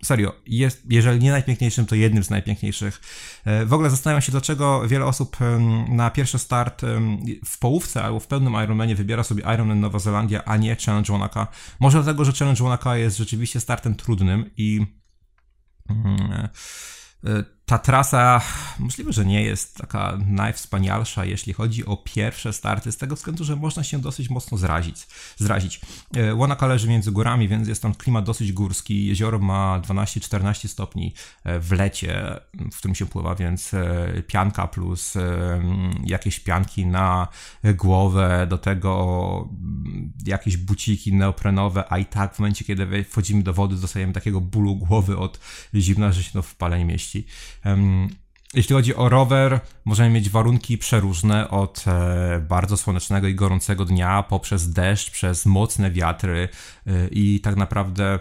serio, 0.04 0.33
jest, 0.47 0.83
jeżeli 0.90 1.21
nie 1.21 1.30
najpiękniejszym, 1.30 1.87
to 1.87 1.95
jednym 1.95 2.25
z 2.25 2.30
najpiękniejszych. 2.30 3.00
E, 3.45 3.66
w 3.66 3.73
ogóle 3.73 3.90
zastanawiam 3.90 4.23
się, 4.23 4.33
dlaczego 4.33 4.88
wiele 4.88 5.04
osób 5.04 5.37
na 5.88 6.11
pierwszy 6.11 6.38
start 6.38 6.83
w 7.45 7.59
połówce 7.59 8.02
albo 8.02 8.21
w 8.21 8.26
pełnym 8.26 8.52
Ironmanie 8.64 8.95
wybiera 8.95 9.23
sobie 9.23 9.42
Ironman 9.54 9.80
Nowa 9.80 9.99
Zelandia, 9.99 10.45
a 10.45 10.57
nie 10.57 10.76
Challenge 10.76 11.12
Wanaka. 11.12 11.47
Może 11.80 12.02
dlatego, 12.02 12.25
że 12.25 12.33
Challenge 12.33 12.64
Wanaka 12.64 12.97
jest 12.97 13.16
rzeczywiście 13.16 13.61
startem 13.61 13.95
trudnym 13.95 14.50
i 14.57 15.00
mm, 15.90 16.50
e, 17.25 17.44
ta 17.71 17.79
trasa 17.79 18.41
możliwe, 18.79 19.12
że 19.12 19.25
nie 19.25 19.43
jest 19.43 19.77
taka 19.77 20.19
najwspanialsza, 20.27 21.25
jeśli 21.25 21.53
chodzi 21.53 21.87
o 21.87 21.97
pierwsze 21.97 22.53
starty, 22.53 22.93
z 22.93 22.97
tego 22.97 23.17
względu, 23.17 23.45
że 23.45 23.57
można 23.57 23.85
się 23.85 24.00
dosyć 24.00 24.31
mocno 24.31 24.59
zrazić. 24.59 25.07
zrazić. 25.37 25.81
E, 26.17 26.35
Łonaka 26.35 26.67
leży 26.67 26.89
między 26.89 27.12
górami, 27.12 27.49
więc 27.49 27.69
jest 27.69 27.83
tam 27.83 27.95
klimat 27.95 28.25
dosyć 28.25 28.53
górski. 28.53 29.07
Jezioro 29.07 29.39
ma 29.39 29.81
12-14 29.81 30.69
stopni 30.69 31.15
e, 31.45 31.61
w 31.61 31.73
lecie, 31.73 32.41
w 32.73 32.79
którym 32.79 32.95
się 32.95 33.07
pływa, 33.07 33.35
więc 33.35 33.75
e, 33.75 34.23
pianka 34.27 34.67
plus 34.67 35.15
jakieś 36.05 36.41
pianki 36.41 36.87
na 36.87 37.29
głowę, 37.65 38.47
do 38.50 38.59
tego 38.59 39.49
jakieś 40.27 40.57
buciki 40.57 41.12
neoprenowe, 41.12 41.85
a 41.93 41.99
i 41.99 42.05
tak 42.05 42.35
w 42.35 42.39
momencie, 42.39 42.65
kiedy 42.65 43.05
wchodzimy 43.05 43.43
do 43.43 43.53
wody, 43.53 43.77
dostajemy 43.77 44.12
takiego 44.12 44.41
bólu 44.41 44.77
głowy 44.77 45.19
od 45.19 45.41
zimna, 45.75 46.12
że 46.12 46.23
się 46.23 46.33
to 46.33 46.43
w 46.43 46.55
pale 46.55 46.79
nie 46.79 46.85
mieści. 46.85 47.27
Jeśli 48.55 48.75
chodzi 48.75 48.95
o 48.95 49.09
rower, 49.09 49.61
możemy 49.85 50.11
mieć 50.11 50.31
warunki 50.31 50.79
przeróżne 50.79 51.50
od 51.50 51.85
e, 51.87 52.45
bardzo 52.49 52.76
słonecznego 52.76 53.29
i 53.29 53.35
gorącego 53.35 53.85
dnia 53.85 54.23
poprzez 54.23 54.73
deszcz, 54.73 55.11
przez 55.11 55.47
mocne 55.47 55.90
wiatry 55.90 56.49
e, 56.87 57.09
i 57.09 57.40
tak 57.40 57.57
naprawdę 57.57 58.19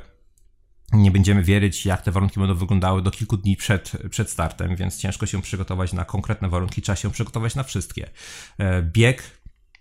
nie 0.94 1.12
będziemy 1.12 1.44
wierzyć, 1.44 1.86
jak 1.86 2.02
te 2.02 2.12
warunki 2.12 2.40
będą 2.40 2.56
wyglądały 2.56 3.02
do 3.02 3.12
kilku 3.12 3.38
dni 3.38 3.56
przed, 3.56 3.92
przed 4.10 4.30
startem, 4.30 4.76
więc 4.76 4.98
ciężko 4.98 5.26
się 5.26 5.42
przygotować 5.42 5.94
na 5.94 6.06
konkretne 6.06 6.50
warunki, 6.50 6.82
trzeba 6.82 6.96
się 6.96 7.12
przygotować 7.12 7.56
na 7.56 7.64
wszystkie. 7.64 8.10
E, 8.58 8.82
bieg 8.82 9.24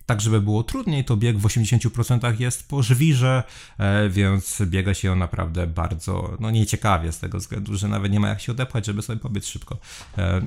tak 0.09 0.21
żeby 0.21 0.41
było 0.41 0.63
trudniej, 0.63 1.05
to 1.05 1.17
bieg 1.17 1.39
w 1.39 1.43
80% 1.43 2.41
jest 2.41 2.69
po 2.69 2.83
żwirze, 2.83 3.43
e, 3.79 4.09
więc 4.09 4.63
biega 4.67 4.95
się 4.95 5.15
naprawdę 5.15 5.67
bardzo 5.67 6.37
no, 6.41 6.51
nieciekawie 6.51 7.13
z 7.13 7.19
tego 7.19 7.39
względu, 7.39 7.77
że 7.77 7.89
nawet 7.89 8.13
nie 8.13 8.21
ma 8.21 8.29
jak 8.29 8.41
się 8.41 8.53
odepchać, 8.53 8.87
żeby 8.87 9.03
sobie 9.03 9.21
pobiec 9.21 9.47
szybko. 9.47 9.79
E, 10.19 10.43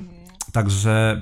także 0.51 1.21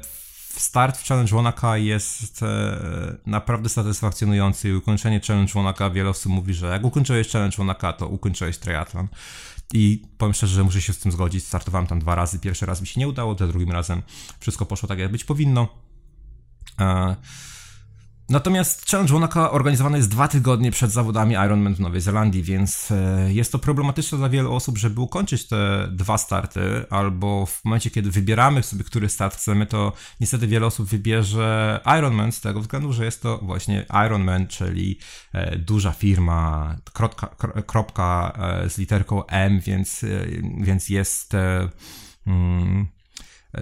start 0.58 0.98
w 0.98 1.08
Challenge 1.08 1.36
Wanaka 1.36 1.78
jest 1.78 2.44
e, 2.44 2.78
naprawdę 3.26 3.70
satysfakcjonujący 3.70 4.70
i 4.70 4.74
ukończenie 4.74 5.20
Challenge 5.28 5.54
Wanaka, 5.54 5.90
wiele 5.90 6.10
osób 6.10 6.32
mówi, 6.32 6.54
że 6.54 6.68
jak 6.68 6.84
ukończyłeś 6.84 7.28
Challenge 7.28 7.58
Wanaka, 7.58 7.94
to 7.94 8.08
ukończyłeś 8.08 8.58
triathlon. 8.58 9.08
I 9.74 10.04
powiem 10.18 10.34
szczerze, 10.34 10.56
że 10.56 10.64
muszę 10.64 10.82
się 10.82 10.94
z 10.94 11.00
tym 11.00 11.12
zgodzić. 11.12 11.44
Startowałem 11.44 11.88
tam 11.88 12.00
dwa 12.00 12.16
razy. 12.16 12.40
Pierwszy 12.40 12.66
raz 12.66 12.82
mi 12.82 12.88
się 12.88 13.00
nie 13.00 13.08
udało, 13.08 13.38
za 13.38 13.48
drugim 13.48 13.72
razem 13.72 14.02
wszystko 14.40 14.66
poszło 14.66 14.88
tak, 14.90 15.00
jak 15.00 15.12
być 15.12 15.24
powinno. 15.24 15.68
Natomiast 18.30 18.90
Challenge 18.90 19.14
Wanaka 19.14 19.52
organizowany 19.52 19.98
jest 19.98 20.10
dwa 20.10 20.28
tygodnie 20.28 20.72
przed 20.72 20.92
zawodami 20.92 21.34
Ironman 21.34 21.76
w 21.76 21.80
Nowej 21.80 22.02
Zelandii, 22.02 22.44
więc 22.44 22.92
e, 22.92 23.34
jest 23.34 23.52
to 23.52 23.60
problematyczne 23.60 24.18
dla 24.18 24.30
wielu 24.30 24.54
osób, 24.54 24.78
żeby 24.78 25.02
ukończyć 25.02 25.48
te 25.48 25.88
dwa 25.92 26.18
starty, 26.18 26.86
albo 26.90 27.46
w 27.46 27.66
momencie, 27.66 27.90
kiedy 27.90 28.12
wybieramy 28.12 28.64
sobie, 28.64 28.84
który 28.84 29.10
start 29.10 29.36
chcemy, 29.36 29.66
to 29.66 29.94
niestety 30.20 30.48
wiele 30.48 30.66
osób 30.66 30.90
wybierze 30.90 31.80
Ironman 32.00 32.32
z 32.32 32.42
tego 32.42 32.62
względu, 32.62 32.94
że 32.94 33.06
jest 33.06 33.22
to 33.22 33.38
właśnie 33.38 33.86
Ironman, 34.06 34.48
czyli 34.48 35.00
e, 35.34 35.56
duża 35.58 35.92
firma, 35.92 36.76
kropka, 36.94 37.28
kropka 37.66 38.38
e, 38.64 38.70
z 38.70 38.78
literką 38.78 39.26
M, 39.26 39.60
więc, 39.60 40.06
więc 40.58 40.90
jest... 40.90 41.34
Mm, 42.28 42.99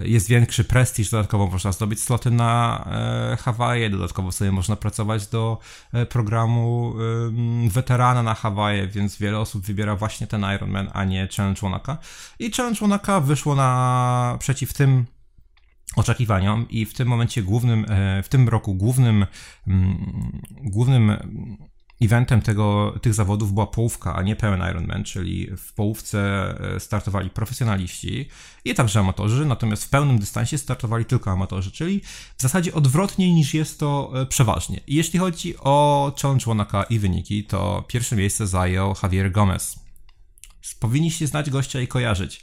jest 0.02 0.28
większy 0.28 0.64
prestiż, 0.64 1.10
dodatkowo 1.10 1.46
można 1.46 1.72
zdobyć 1.72 2.00
sloty 2.00 2.30
na 2.30 2.84
e, 3.32 3.36
Hawaje, 3.36 3.90
dodatkowo 3.90 4.32
sobie 4.32 4.52
można 4.52 4.76
pracować 4.76 5.26
do 5.26 5.58
e, 5.92 6.06
programu 6.06 6.94
weterana 7.68 8.22
na 8.22 8.34
Hawaje, 8.34 8.88
więc 8.88 9.18
wiele 9.18 9.38
osób 9.38 9.64
wybiera 9.64 9.96
właśnie 9.96 10.26
ten 10.26 10.46
Ironman, 10.56 10.90
a 10.92 11.04
nie 11.04 11.28
Challenge 11.36 11.60
Wanaka. 11.60 11.98
I 12.38 12.50
Challenge 12.50 12.80
Wanaka 12.80 13.20
wyszło 13.20 13.54
na 13.54 14.36
przeciw 14.40 14.72
tym 14.72 15.06
oczekiwaniom 15.96 16.66
i 16.70 16.86
w 16.86 16.94
tym 16.94 17.08
momencie 17.08 17.42
głównym, 17.42 17.86
e, 17.88 18.22
w 18.22 18.28
tym 18.28 18.48
roku 18.48 18.74
głównym, 18.74 19.26
głównym 20.48 21.16
eventem 22.00 22.42
tego, 22.42 22.94
tych 23.02 23.14
zawodów 23.14 23.52
była 23.52 23.66
połówka, 23.66 24.14
a 24.14 24.22
nie 24.22 24.36
pełen 24.36 24.60
Ironman, 24.70 25.04
czyli 25.04 25.50
w 25.56 25.72
połówce 25.72 26.20
e, 26.76 26.80
startowali 26.80 27.30
profesjonaliści 27.30 28.28
i 28.64 28.74
także 28.74 29.00
amatorzy, 29.00 29.46
natomiast 29.46 29.84
w 29.84 29.88
pełnym 29.88 30.18
dystansie 30.18 30.58
startowali 30.58 31.04
tylko 31.04 31.30
amatorzy, 31.30 31.70
czyli 31.70 32.00
w 32.38 32.42
zasadzie 32.42 32.74
odwrotnie 32.74 33.34
niż 33.34 33.54
jest 33.54 33.78
to 33.80 34.12
e, 34.14 34.26
przeważnie. 34.26 34.80
I 34.86 34.94
jeśli 34.94 35.18
chodzi 35.18 35.54
o 35.58 36.12
Challenge 36.22 36.44
Wanaka 36.46 36.82
i 36.82 36.98
wyniki, 36.98 37.44
to 37.44 37.84
pierwsze 37.88 38.16
miejsce 38.16 38.46
zajął 38.46 38.94
Javier 39.02 39.32
Gomez. 39.32 39.78
Powinniście 40.80 41.26
znać 41.26 41.50
gościa 41.50 41.80
i 41.80 41.88
kojarzyć. 41.88 42.40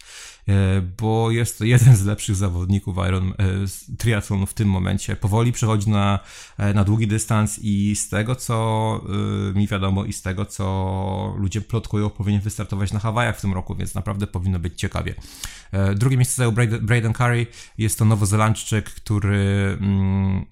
E, 0.50 0.82
bo 0.82 1.32
jest 1.32 1.58
to 1.58 1.66
jeden 1.66 1.96
z 1.96 2.06
lepszych 2.06 2.36
zawodników 2.36 2.98
Iron 3.08 3.32
e, 3.32 3.36
triathlonu 3.98 4.46
w 4.46 4.54
tym 4.54 4.70
momencie. 4.70 5.16
Powoli 5.16 5.52
przechodzi 5.52 5.90
na, 5.90 6.20
e, 6.58 6.74
na 6.74 6.84
długi 6.84 7.08
dystans 7.08 7.60
i 7.62 7.96
z 7.96 8.10
tego, 8.10 8.36
co 8.36 8.56
mi 9.56 9.68
wiadomo 9.68 10.06
i 10.06 10.14
z 10.14 10.22
tego, 10.22 10.46
co 10.46 11.36
ludzie 11.38 11.62
plotkują, 11.62 12.10
powinien 12.10 12.42
wystartować 12.42 12.94
na 12.94 13.00
Hawajach 13.00 13.38
w 13.38 13.42
tym 13.42 13.54
roku, 13.54 13.76
więc 13.76 13.96
naprawdę 13.96 14.28
powinno 14.28 14.60
być 14.60 14.80
ciekawie. 14.80 15.14
Drugie 15.96 16.18
miejsce 16.18 16.36
zajął 16.36 16.52
Braden 16.82 17.14
Curry. 17.14 17.48
Jest 17.78 18.00
to 18.00 18.06
nowozelandczyk, 18.06 18.90
który 18.90 19.78
mm, 19.82 20.46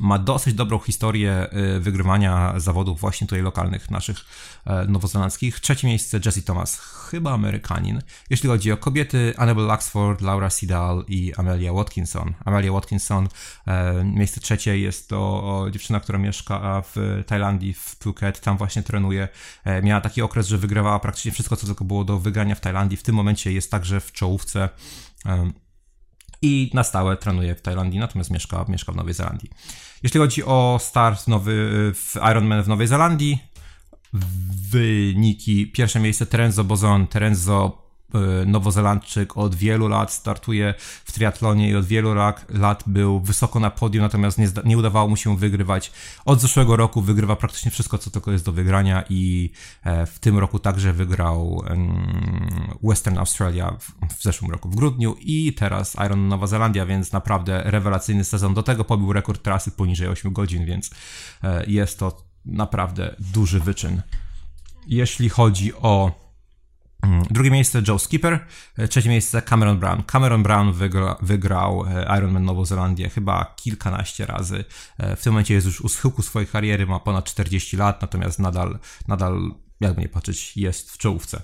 ma 0.00 0.18
dosyć 0.18 0.54
dobrą 0.54 0.78
historię 0.78 1.46
y, 1.76 1.80
wygrywania 1.80 2.54
zawodów 2.56 3.00
właśnie 3.00 3.26
tutaj 3.26 3.42
lokalnych, 3.42 3.90
naszych 3.90 4.24
e, 4.66 4.86
nowozelandzkich. 4.86 5.60
Trzecie 5.60 5.86
miejsce 5.86 6.20
Jesse 6.24 6.42
Thomas, 6.42 6.78
chyba 6.78 7.32
Amerykanin. 7.32 8.02
Jeśli 8.30 8.48
chodzi 8.48 8.72
o 8.72 8.76
kobiety, 8.76 9.34
Annabelle 9.36 9.72
Luxford, 9.72 10.20
Laura 10.20 10.50
Sidal 10.50 11.04
i 11.08 11.34
Amelia 11.36 11.72
Watkinson. 11.72 12.34
Amelia 12.44 12.72
Watkinson, 12.72 13.28
e, 13.66 14.04
miejsce 14.04 14.40
trzecie 14.40 14.78
jest 14.78 15.08
to 15.08 15.66
dziewczyna, 15.70 16.00
która 16.00 16.18
mieszka 16.18 16.82
w 16.94 17.22
Tajlandii, 17.26 17.74
w 17.74 17.96
Phuket, 17.96 18.40
tam 18.40 18.56
właśnie 18.56 18.82
trenuje. 18.82 19.28
E, 19.64 19.82
miała 19.82 20.00
taki 20.00 20.22
okres, 20.22 20.48
że 20.48 20.58
wygrywała 20.58 20.98
praktycznie 20.98 21.32
wszystko, 21.32 21.56
co 21.56 21.66
tylko 21.66 21.84
było 21.84 22.04
do 22.04 22.18
wygrania 22.18 22.54
w 22.54 22.60
Tajlandii. 22.60 22.96
W 22.96 23.02
tym 23.02 23.14
momencie 23.14 23.52
jest 23.52 23.70
także 23.70 24.00
w 24.00 24.12
czołówce 24.12 24.68
i 26.44 26.70
na 26.74 26.84
stałe 26.84 27.16
trenuje 27.16 27.54
w 27.54 27.62
Tajlandii, 27.62 27.98
natomiast 28.00 28.30
mieszka, 28.30 28.64
mieszka 28.68 28.92
w 28.92 28.96
Nowej 28.96 29.14
Zelandii. 29.14 29.50
Jeśli 30.02 30.20
chodzi 30.20 30.44
o 30.44 30.78
start 30.80 31.28
nowy 31.28 31.52
w 31.94 32.16
Ironman 32.30 32.62
w 32.62 32.68
Nowej 32.68 32.86
Zelandii, 32.86 33.38
wyniki, 34.70 35.66
pierwsze 35.66 36.00
miejsce 36.00 36.26
Terenzo 36.26 36.64
Bozon, 36.64 37.06
Terenzo 37.06 37.83
Nowozelandczyk 38.46 39.36
od 39.36 39.54
wielu 39.54 39.88
lat 39.88 40.12
startuje 40.12 40.74
w 41.04 41.12
triatlonie 41.12 41.70
i 41.70 41.76
od 41.76 41.84
wielu 41.84 42.14
lat 42.48 42.84
był 42.86 43.20
wysoko 43.20 43.60
na 43.60 43.70
podium, 43.70 44.02
natomiast 44.02 44.38
nie, 44.38 44.48
nie 44.64 44.78
udawało 44.78 45.08
mu 45.08 45.16
się 45.16 45.36
wygrywać. 45.36 45.92
Od 46.24 46.40
zeszłego 46.40 46.76
roku 46.76 47.00
wygrywa 47.00 47.36
praktycznie 47.36 47.70
wszystko, 47.70 47.98
co 47.98 48.10
tylko 48.10 48.32
jest 48.32 48.44
do 48.44 48.52
wygrania 48.52 49.04
i 49.08 49.50
e, 49.84 50.06
w 50.06 50.18
tym 50.18 50.38
roku 50.38 50.58
także 50.58 50.92
wygrał 50.92 51.64
Western 52.82 53.18
Australia 53.18 53.76
w 54.18 54.22
zeszłym 54.22 54.50
roku 54.50 54.68
w 54.70 54.76
grudniu 54.76 55.16
i 55.20 55.52
teraz 55.52 55.96
Iron 56.06 56.28
Nowa 56.28 56.46
Zelandia, 56.46 56.86
więc 56.86 57.12
naprawdę 57.12 57.62
rewelacyjny 57.64 58.24
sezon. 58.24 58.54
Do 58.54 58.62
tego 58.62 58.84
pobił 58.84 59.12
rekord 59.12 59.42
trasy 59.42 59.70
poniżej 59.70 60.08
8 60.08 60.32
godzin, 60.32 60.64
więc 60.64 60.90
e, 61.42 61.64
jest 61.66 61.98
to 61.98 62.22
naprawdę 62.44 63.16
duży 63.18 63.60
wyczyn. 63.60 64.02
Jeśli 64.86 65.28
chodzi 65.28 65.74
o 65.74 66.23
drugie 67.30 67.50
miejsce 67.50 67.82
Joe 67.88 67.98
Skipper, 67.98 68.46
e, 68.78 68.88
trzecie 68.88 69.08
miejsce 69.08 69.42
Cameron 69.42 69.78
Brown. 69.78 70.02
Cameron 70.02 70.42
Brown 70.42 70.72
wygra, 70.72 71.16
wygrał 71.22 71.84
e, 71.86 72.18
Ironman 72.18 72.44
Nową 72.44 72.64
Zelandię 72.64 73.08
chyba 73.08 73.54
kilkanaście 73.56 74.26
razy. 74.26 74.64
E, 74.98 75.16
w 75.16 75.22
tym 75.22 75.32
momencie 75.32 75.54
jest 75.54 75.66
już 75.66 75.80
u 75.80 75.88
schyłku 75.88 76.22
swojej 76.22 76.48
kariery, 76.48 76.86
ma 76.86 77.00
ponad 77.00 77.24
40 77.24 77.76
lat, 77.76 78.02
natomiast 78.02 78.38
nadal, 78.38 78.78
nadal 79.08 79.54
jakby 79.80 80.00
nie 80.00 80.08
patrzeć, 80.08 80.56
jest 80.56 80.90
w 80.90 80.98
czołówce. 80.98 81.42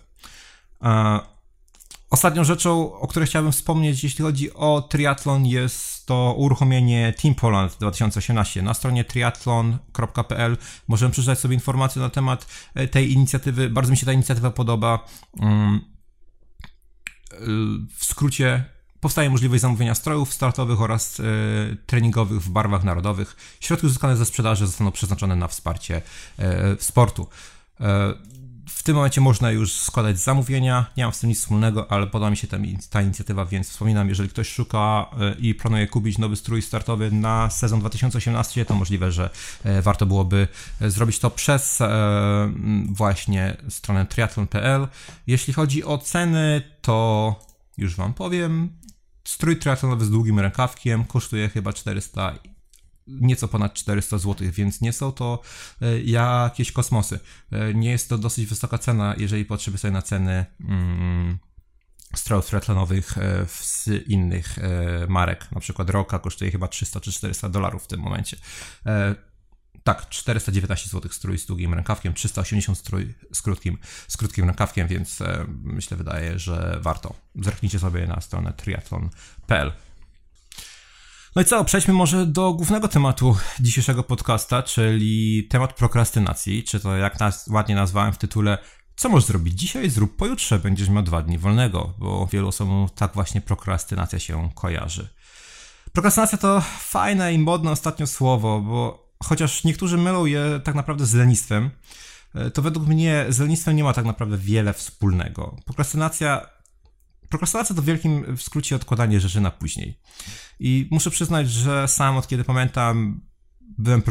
Ostatnią 2.11 2.45
rzeczą, 2.45 2.93
o 2.93 3.09
której 3.09 3.29
chciałbym 3.29 3.53
wspomnieć, 3.53 4.05
jeśli 4.05 4.25
chodzi 4.25 4.55
o 4.55 4.83
triatlon, 4.91 5.47
jest 5.47 6.00
to 6.11 6.35
uruchomienie 6.37 7.15
Team 7.23 7.35
Poland 7.35 7.77
2018. 7.79 8.63
Na 8.63 8.75
stronie 8.75 9.05
triathlon.pl 9.05 10.57
możemy 10.89 11.13
przeczytać 11.13 11.39
sobie 11.39 11.55
informacje 11.55 12.03
na 12.03 12.11
temat 12.11 12.47
e, 12.75 12.89
tej 12.89 13.13
inicjatywy. 13.13 13.71
Bardzo 13.71 13.91
mi 13.91 13.97
się 13.97 14.07
ta 14.07 14.13
inicjatywa 14.13 14.51
podoba. 14.51 15.05
Mm, 15.41 15.81
w 17.97 18.05
skrócie 18.05 18.65
powstaje 19.01 19.31
możliwość 19.31 19.63
zamówienia 19.63 19.95
strojów 19.95 20.35
startowych 20.35 20.81
oraz 20.81 21.21
e, 21.21 21.25
treningowych 21.87 22.41
w 22.43 22.51
barwach 22.51 22.85
narodowych. 22.85 23.57
Środki 23.61 23.87
uzyskane 23.87 24.17
ze 24.17 24.27
sprzedaży 24.27 24.67
zostaną 24.67 24.93
przeznaczone 24.93 25.37
na 25.37 25.49
wsparcie 25.49 26.03
e, 26.39 26.77
sportu. 26.79 27.29
W 28.69 28.83
tym 28.83 28.97
momencie 28.97 29.21
można 29.21 29.51
już 29.51 29.73
składać 29.73 30.19
zamówienia, 30.19 30.87
nie 30.97 31.05
mam 31.05 31.13
z 31.13 31.21
tym 31.21 31.29
nic 31.29 31.41
wspólnego, 31.41 31.93
ale 31.93 32.07
podoba 32.07 32.31
mi 32.31 32.37
się 32.37 32.47
ta, 32.91 33.03
inicjatywa, 33.03 33.45
więc 33.45 33.69
wspominam, 33.69 34.09
jeżeli 34.09 34.29
ktoś 34.29 34.49
szuka 34.49 35.11
e, 35.21 35.35
i 35.39 35.55
planuje 35.55 35.87
kupić 35.87 36.19
nowy 36.19 36.37
strój 36.37 36.63
startowy 36.63 37.11
na 37.11 37.51
sezon 37.51 37.81
2018, 37.81 38.65
to 38.65 38.75
możliwe, 38.75 39.13
że 39.13 39.31
e, 39.65 39.83
warto 39.83 40.07
byłoby 40.07 40.49
e, 40.81 40.91
zrobić 40.91 41.19
to 41.19 41.31
przez 41.31 41.79
właśnie 42.89 43.57
stronę 43.69 44.07
triathlon.pl. 44.07 44.89
Jeśli 45.27 45.53
chodzi 45.53 45.85
o 45.85 45.99
ceny, 45.99 46.63
to 46.81 47.35
już 47.79 47.97
Wam 47.97 48.15
powiem. 48.15 48.73
Strój 49.25 49.57
triatlonowy 49.57 50.05
z 50.05 50.11
długim 50.11 50.41
rękawkiem 50.41 51.05
kosztuje 51.05 51.49
chyba 51.49 51.73
400 51.73 52.35
nieco 53.21 53.49
ponad 53.49 53.75
400 53.75 54.19
zł, 54.19 54.49
więc 54.53 54.81
nie 54.81 54.93
są 54.93 55.13
to 55.13 55.43
e, 55.83 56.01
jakieś 56.01 56.73
kosmosy. 56.73 57.21
E, 57.53 57.75
nie 57.75 57.91
jest 57.91 58.09
to 58.09 58.19
dosyć 58.19 58.47
wysoka 58.47 58.79
cena, 58.79 59.15
jeżeli 59.19 59.45
patrzymy 59.45 59.79
sobie 59.79 59.93
na 59.93 60.03
ceny 60.03 60.47
mm, 60.61 61.39
strojów 62.15 62.55
e, 62.55 62.61
z 63.49 63.89
innych 64.09 64.59
marek. 65.09 65.53
Na 65.53 65.61
przykład 65.61 65.91
Roka 65.91 66.19
kosztuje 66.19 66.51
chyba 66.51 66.69
300 66.69 67.01
czy 67.01 67.13
400 67.13 67.49
dolarów 67.49 67.85
w 67.85 67.87
tym 67.87 68.01
momencie. 68.01 68.37
Tak, 69.85 70.09
419 70.09 70.89
zł 70.89 71.13
strój 71.13 71.39
z 71.39 71.47
długim 71.47 71.75
rękawkiem, 71.75 72.15
380 72.15 72.79
strój 72.79 73.15
z 73.33 73.43
krótkim, 73.43 73.79
z 74.09 74.17
krótkim 74.17 74.45
rękawkiem, 74.45 74.89
więc 74.89 75.19
myślę, 75.49 75.97
wydaje, 75.97 76.39
że 76.39 76.79
warto. 76.83 77.15
Zerknijcie 77.35 77.79
sobie 77.79 78.07
na 78.07 78.21
stronę 78.21 78.53
triathlon.pl. 78.53 79.73
No 81.37 81.43
i 81.43 81.45
co, 81.45 81.65
przejdźmy 81.65 81.95
może 81.95 82.27
do 82.27 82.53
głównego 82.53 82.89
tematu 82.89 83.37
dzisiejszego 83.61 84.03
podcasta, 84.03 84.63
czyli 84.63 85.47
temat 85.51 85.73
prokrastynacji, 85.73 86.65
czy 86.65 86.81
to 86.81 86.97
jak 86.97 87.19
ładnie 87.51 87.75
nazwałem 87.75 88.13
w 88.13 88.19
tytule 88.19 88.59
co 89.01 89.09
możesz 89.09 89.27
zrobić 89.29 89.61
dzisiaj, 89.61 89.91
zrób 89.91 90.17
pojutrze, 90.17 90.59
będziesz 90.59 90.89
miał 90.89 91.03
dwa 91.03 91.23
dni 91.23 91.39
wolnego, 91.39 91.95
bo 91.99 92.27
wielu 92.27 92.49
osobom 92.49 92.89
tak 92.95 93.15
właśnie 93.15 93.41
prokrastynacja 93.41 94.19
się 94.19 94.51
kojarzy. 94.55 95.09
Prokrastynacja 95.93 96.39
to 96.39 96.63
fajne 96.79 97.35
i 97.35 97.39
modne 97.39 97.71
ostatnio 97.71 98.07
słowo, 98.07 98.61
bo 98.61 99.09
chociaż 99.25 99.65
niektórzy 99.65 99.99
mylą 99.99 100.27
je 100.27 100.61
tak 100.65 100.75
naprawdę 100.75 101.07
z 101.07 101.15
lenistwem, 101.15 101.71
to 102.55 102.63
według 102.63 102.87
mnie 102.87 103.27
z 103.29 103.39
lenistwem 103.39 103.77
nie 103.77 103.85
ma 103.85 103.93
tak 103.93 104.05
naprawdę 104.05 104.39
wiele 104.39 104.73
wspólnego. 104.73 105.57
Prokrastynacja 105.65 106.47
Prokrastynacja 107.31 107.77
to 107.77 107.83
w 107.83 107.85
wielkim 107.85 108.37
skrócie 108.39 108.77
odkładanie 108.77 109.21
rzeczy 109.21 109.41
na 109.41 109.51
później. 109.51 109.99
I 110.61 110.89
muszę 110.91 111.11
przyznać, 111.11 111.51
że 111.51 111.89
sam 111.89 112.17
od 112.17 112.29
kiedy 112.29 112.45
pamiętam, 112.45 113.21
byłem 113.61 114.03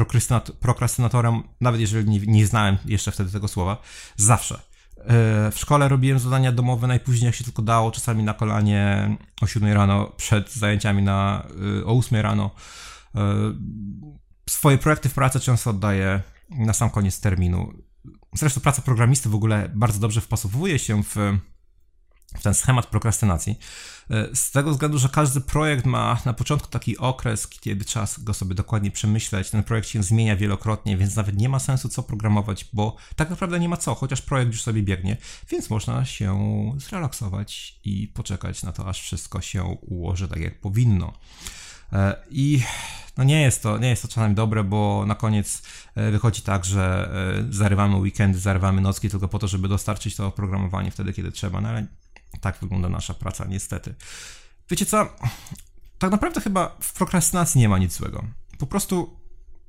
prokrastynatorem, 0.59 1.43
nawet 1.61 1.81
jeżeli 1.81 2.09
nie, 2.09 2.19
nie 2.19 2.47
znałem 2.47 2.77
jeszcze 2.85 3.11
wtedy 3.11 3.31
tego 3.31 3.47
słowa, 3.47 3.81
zawsze. 4.15 4.55
E, 4.97 5.51
w 5.51 5.57
szkole 5.57 5.88
robiłem 5.88 6.19
zadania 6.19 6.51
domowe 6.51 6.88
najpóźniej 6.88 7.25
jak 7.25 7.35
się 7.35 7.43
tylko 7.43 7.61
dało, 7.61 7.91
czasami 7.91 8.23
na 8.23 8.33
kolanie 8.33 9.17
o 9.41 9.47
7 9.47 9.73
rano, 9.73 10.11
przed 10.17 10.53
zajęciami 10.53 11.03
na, 11.03 11.47
e, 11.81 11.85
o 11.85 11.97
8 11.97 12.21
rano. 12.21 12.51
E, 13.15 13.21
swoje 14.49 14.77
projekty 14.77 15.09
w 15.09 15.13
pracy 15.13 15.39
często 15.39 15.69
oddaję 15.69 16.21
na 16.49 16.73
sam 16.73 16.89
koniec 16.89 17.19
terminu. 17.19 17.73
Zresztą 18.34 18.62
praca 18.62 18.82
programisty 18.82 19.29
w 19.29 19.36
ogóle 19.36 19.71
bardzo 19.75 19.99
dobrze 19.99 20.21
wpasowuje 20.21 20.79
się 20.79 21.03
w 21.03 21.38
w 22.38 22.44
ten 22.44 22.54
schemat 22.54 22.86
prokrastynacji. 22.86 23.60
E, 24.10 24.36
z 24.36 24.52
tego 24.52 24.72
względu, 24.72 25.00
że 25.00 25.10
każdy 25.10 25.42
projekt 25.42 25.86
ma 25.86 26.20
na 26.26 26.34
początku 26.34 26.68
taki 26.68 26.98
okres, 26.98 27.48
kiedy 27.48 27.86
trzeba 27.86 28.08
go 28.20 28.34
sobie 28.34 28.56
dokładnie 28.56 28.92
przemyśleć. 28.92 29.50
Ten 29.50 29.63
projekt 29.63 29.88
się 29.88 30.04
zmienia 30.04 30.36
wielokrotnie, 30.36 30.98
więc 30.98 31.15
nawet 31.15 31.38
nie 31.38 31.50
ma 31.50 31.60
sensu 31.60 31.89
co 31.89 32.04
programować, 32.04 32.65
bo 32.74 32.96
tak 33.15 33.30
naprawdę 33.30 33.60
nie 33.60 33.70
ma 33.70 33.78
co, 33.78 33.96
chociaż 33.96 34.22
projekt 34.22 34.52
już 34.52 34.62
sobie 34.62 34.84
biegnie, 34.84 35.18
więc 35.50 35.70
można 35.70 36.06
się 36.06 36.39
zrelaksować 36.78 37.80
i 37.84 38.08
poczekać 38.08 38.63
na 38.63 38.72
to, 38.72 38.88
aż 38.88 39.02
wszystko 39.02 39.42
się 39.42 39.63
ułoży 39.63 40.28
tak 40.28 40.39
jak 40.39 40.62
powinno. 40.62 41.13
E, 41.94 42.15
I 42.30 42.62
no 43.18 43.24
nie 43.24 43.42
jest 43.42 43.63
to, 43.63 43.78
nie 43.78 43.89
jest 43.89 44.02
to 44.02 44.08
czasami 44.08 44.36
dobre, 44.36 44.63
bo 44.63 45.04
na 45.08 45.15
koniec 45.15 45.62
e, 45.96 46.12
wychodzi 46.12 46.42
tak, 46.42 46.65
że 46.65 47.10
zarywamy 47.50 47.96
weekendy, 47.96 48.39
zarywamy 48.39 48.82
nocki 48.82 49.10
tylko 49.10 49.28
po 49.28 49.39
to, 49.39 49.48
żeby 49.48 49.68
dostarczyć 49.68 50.15
to 50.15 50.28
oprogramowanie 50.28 50.92
wtedy, 50.92 51.13
kiedy 51.13 51.32
trzeba, 51.32 51.62
no 51.62 51.70
ale 51.70 51.88
tak 52.42 52.58
wygląda 52.62 52.89
nasza 52.89 53.13
praca, 53.13 53.46
niestety. 53.46 53.96
Wiecie 54.70 54.86
co? 54.86 55.15
Tak 56.00 56.12
naprawdę 56.12 56.42
chyba 56.42 56.78
w 56.82 56.94
prokrastynacji 56.94 57.62
nie 57.62 57.70
ma 57.70 57.78
nic 57.78 57.94
złego. 57.94 58.24
Po 58.58 58.68
prostu 58.68 59.20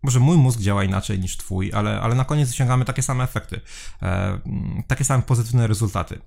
może 0.02 0.20
mój 0.20 0.36
mózg 0.36 0.60
działa 0.60 0.84
inaczej 0.84 1.18
niż 1.18 1.36
twój, 1.36 1.72
ale, 1.72 2.00
ale 2.00 2.14
na 2.14 2.24
koniec 2.24 2.50
osiągamy 2.50 2.84
takie 2.84 3.02
same 3.02 3.24
efekty, 3.24 3.60
e, 4.02 4.38
takie 4.86 5.04
same 5.04 5.22
pozytywne 5.22 5.66
rezultaty. 5.66 6.20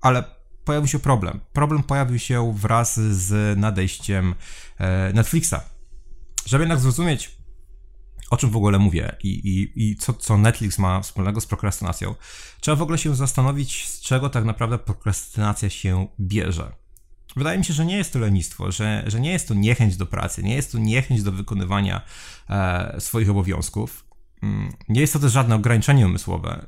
Ale 0.00 0.24
pojawił 0.64 0.88
się 0.88 0.98
problem. 0.98 1.40
Problem 1.52 1.82
pojawił 1.82 2.18
się 2.18 2.54
wraz 2.56 3.00
z 3.00 3.58
nadejściem 3.58 4.34
e, 4.78 5.12
Netflixa. 5.12 5.54
Żeby 6.46 6.62
jednak 6.62 6.80
zrozumieć, 6.80 7.39
o 8.30 8.36
czym 8.36 8.50
w 8.50 8.56
ogóle 8.56 8.78
mówię 8.78 9.16
i, 9.22 9.28
i, 9.28 9.72
i 9.84 9.96
co, 9.96 10.12
co 10.12 10.38
Netflix 10.38 10.78
ma 10.78 11.00
wspólnego 11.00 11.40
z 11.40 11.46
prokrastynacją, 11.46 12.14
trzeba 12.60 12.76
w 12.76 12.82
ogóle 12.82 12.98
się 12.98 13.16
zastanowić, 13.16 13.88
z 13.88 14.00
czego 14.00 14.30
tak 14.30 14.44
naprawdę 14.44 14.78
prokrastynacja 14.78 15.70
się 15.70 16.06
bierze. 16.20 16.72
Wydaje 17.36 17.58
mi 17.58 17.64
się, 17.64 17.74
że 17.74 17.86
nie 17.86 17.96
jest 17.96 18.12
to 18.12 18.18
lenistwo, 18.18 18.72
że, 18.72 19.04
że 19.06 19.20
nie 19.20 19.32
jest 19.32 19.48
to 19.48 19.54
niechęć 19.54 19.96
do 19.96 20.06
pracy, 20.06 20.42
nie 20.42 20.54
jest 20.54 20.72
to 20.72 20.78
niechęć 20.78 21.22
do 21.22 21.32
wykonywania 21.32 22.00
e, 22.50 23.00
swoich 23.00 23.30
obowiązków, 23.30 24.04
mm, 24.42 24.72
nie 24.88 25.00
jest 25.00 25.12
to 25.12 25.18
też 25.18 25.32
żadne 25.32 25.54
ograniczenie 25.54 26.06
umysłowe. 26.06 26.66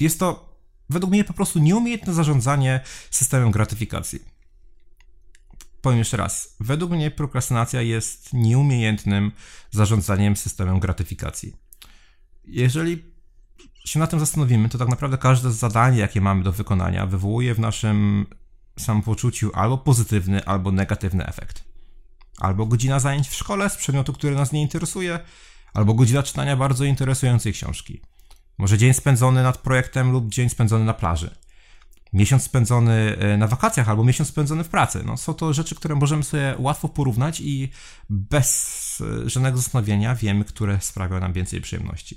Jest 0.00 0.18
to 0.18 0.56
według 0.90 1.12
mnie 1.12 1.24
po 1.24 1.32
prostu 1.32 1.58
nieumiejętne 1.58 2.14
zarządzanie 2.14 2.80
systemem 3.10 3.50
gratyfikacji 3.50 4.35
powiem 5.86 5.98
jeszcze 5.98 6.16
raz. 6.16 6.56
Według 6.60 6.90
mnie 6.90 7.10
prokrastynacja 7.10 7.82
jest 7.82 8.32
nieumiejętnym 8.32 9.32
zarządzaniem 9.70 10.36
systemem 10.36 10.80
gratyfikacji. 10.80 11.56
Jeżeli 12.44 13.04
się 13.84 13.98
na 13.98 14.06
tym 14.06 14.20
zastanowimy, 14.20 14.68
to 14.68 14.78
tak 14.78 14.88
naprawdę 14.88 15.18
każde 15.18 15.52
zadanie, 15.52 15.98
jakie 15.98 16.20
mamy 16.20 16.42
do 16.42 16.52
wykonania, 16.52 17.06
wywołuje 17.06 17.54
w 17.54 17.58
naszym 17.58 18.26
samopoczuciu 18.78 19.50
albo 19.54 19.78
pozytywny, 19.78 20.44
albo 20.44 20.72
negatywny 20.72 21.26
efekt. 21.26 21.64
Albo 22.38 22.66
godzina 22.66 23.00
zajęć 23.00 23.28
w 23.28 23.34
szkole 23.34 23.70
z 23.70 23.76
przedmiotu, 23.76 24.12
który 24.12 24.34
nas 24.34 24.52
nie 24.52 24.62
interesuje, 24.62 25.20
albo 25.74 25.94
godzina 25.94 26.22
czytania 26.22 26.56
bardzo 26.56 26.84
interesującej 26.84 27.52
książki. 27.52 28.00
Może 28.58 28.78
dzień 28.78 28.94
spędzony 28.94 29.42
nad 29.42 29.58
projektem 29.58 30.12
lub 30.12 30.28
dzień 30.28 30.48
spędzony 30.48 30.84
na 30.84 30.94
plaży 30.94 31.45
miesiąc 32.12 32.42
spędzony 32.42 33.16
e, 33.18 33.36
na 33.36 33.46
wakacjach 33.46 33.88
albo 33.88 34.04
miesiąc 34.04 34.28
spędzony 34.28 34.64
w 34.64 34.68
pracy. 34.68 35.02
No, 35.06 35.16
są 35.16 35.34
to 35.34 35.52
rzeczy, 35.52 35.74
które 35.74 35.94
możemy 35.94 36.22
sobie 36.22 36.54
łatwo 36.58 36.88
porównać 36.88 37.40
i 37.40 37.70
bez 38.10 39.02
e, 39.24 39.30
żadnego 39.30 39.56
zastanowienia 39.56 40.14
wiemy, 40.14 40.44
które 40.44 40.80
sprawiają 40.80 41.20
nam 41.20 41.32
więcej 41.32 41.60
przyjemności. 41.60 42.16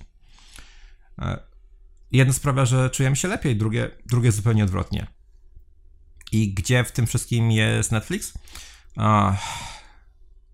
E, 1.21 1.39
jedno 2.11 2.33
sprawia, 2.33 2.65
że 2.65 2.89
czujemy 2.89 3.15
się 3.15 3.27
lepiej, 3.27 3.55
drugie, 3.55 3.89
drugie 4.05 4.31
zupełnie 4.31 4.63
odwrotnie. 4.63 5.07
I 6.31 6.53
gdzie 6.53 6.83
w 6.83 6.91
tym 6.91 7.07
wszystkim 7.07 7.51
jest 7.51 7.91
Netflix? 7.91 8.33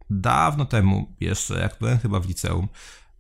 dawno 0.09 0.65
temu, 0.65 1.15
jeszcze 1.19 1.59
jak 1.59 1.75
byłem 1.79 1.99
chyba 1.99 2.19
w 2.19 2.27
liceum, 2.27 2.67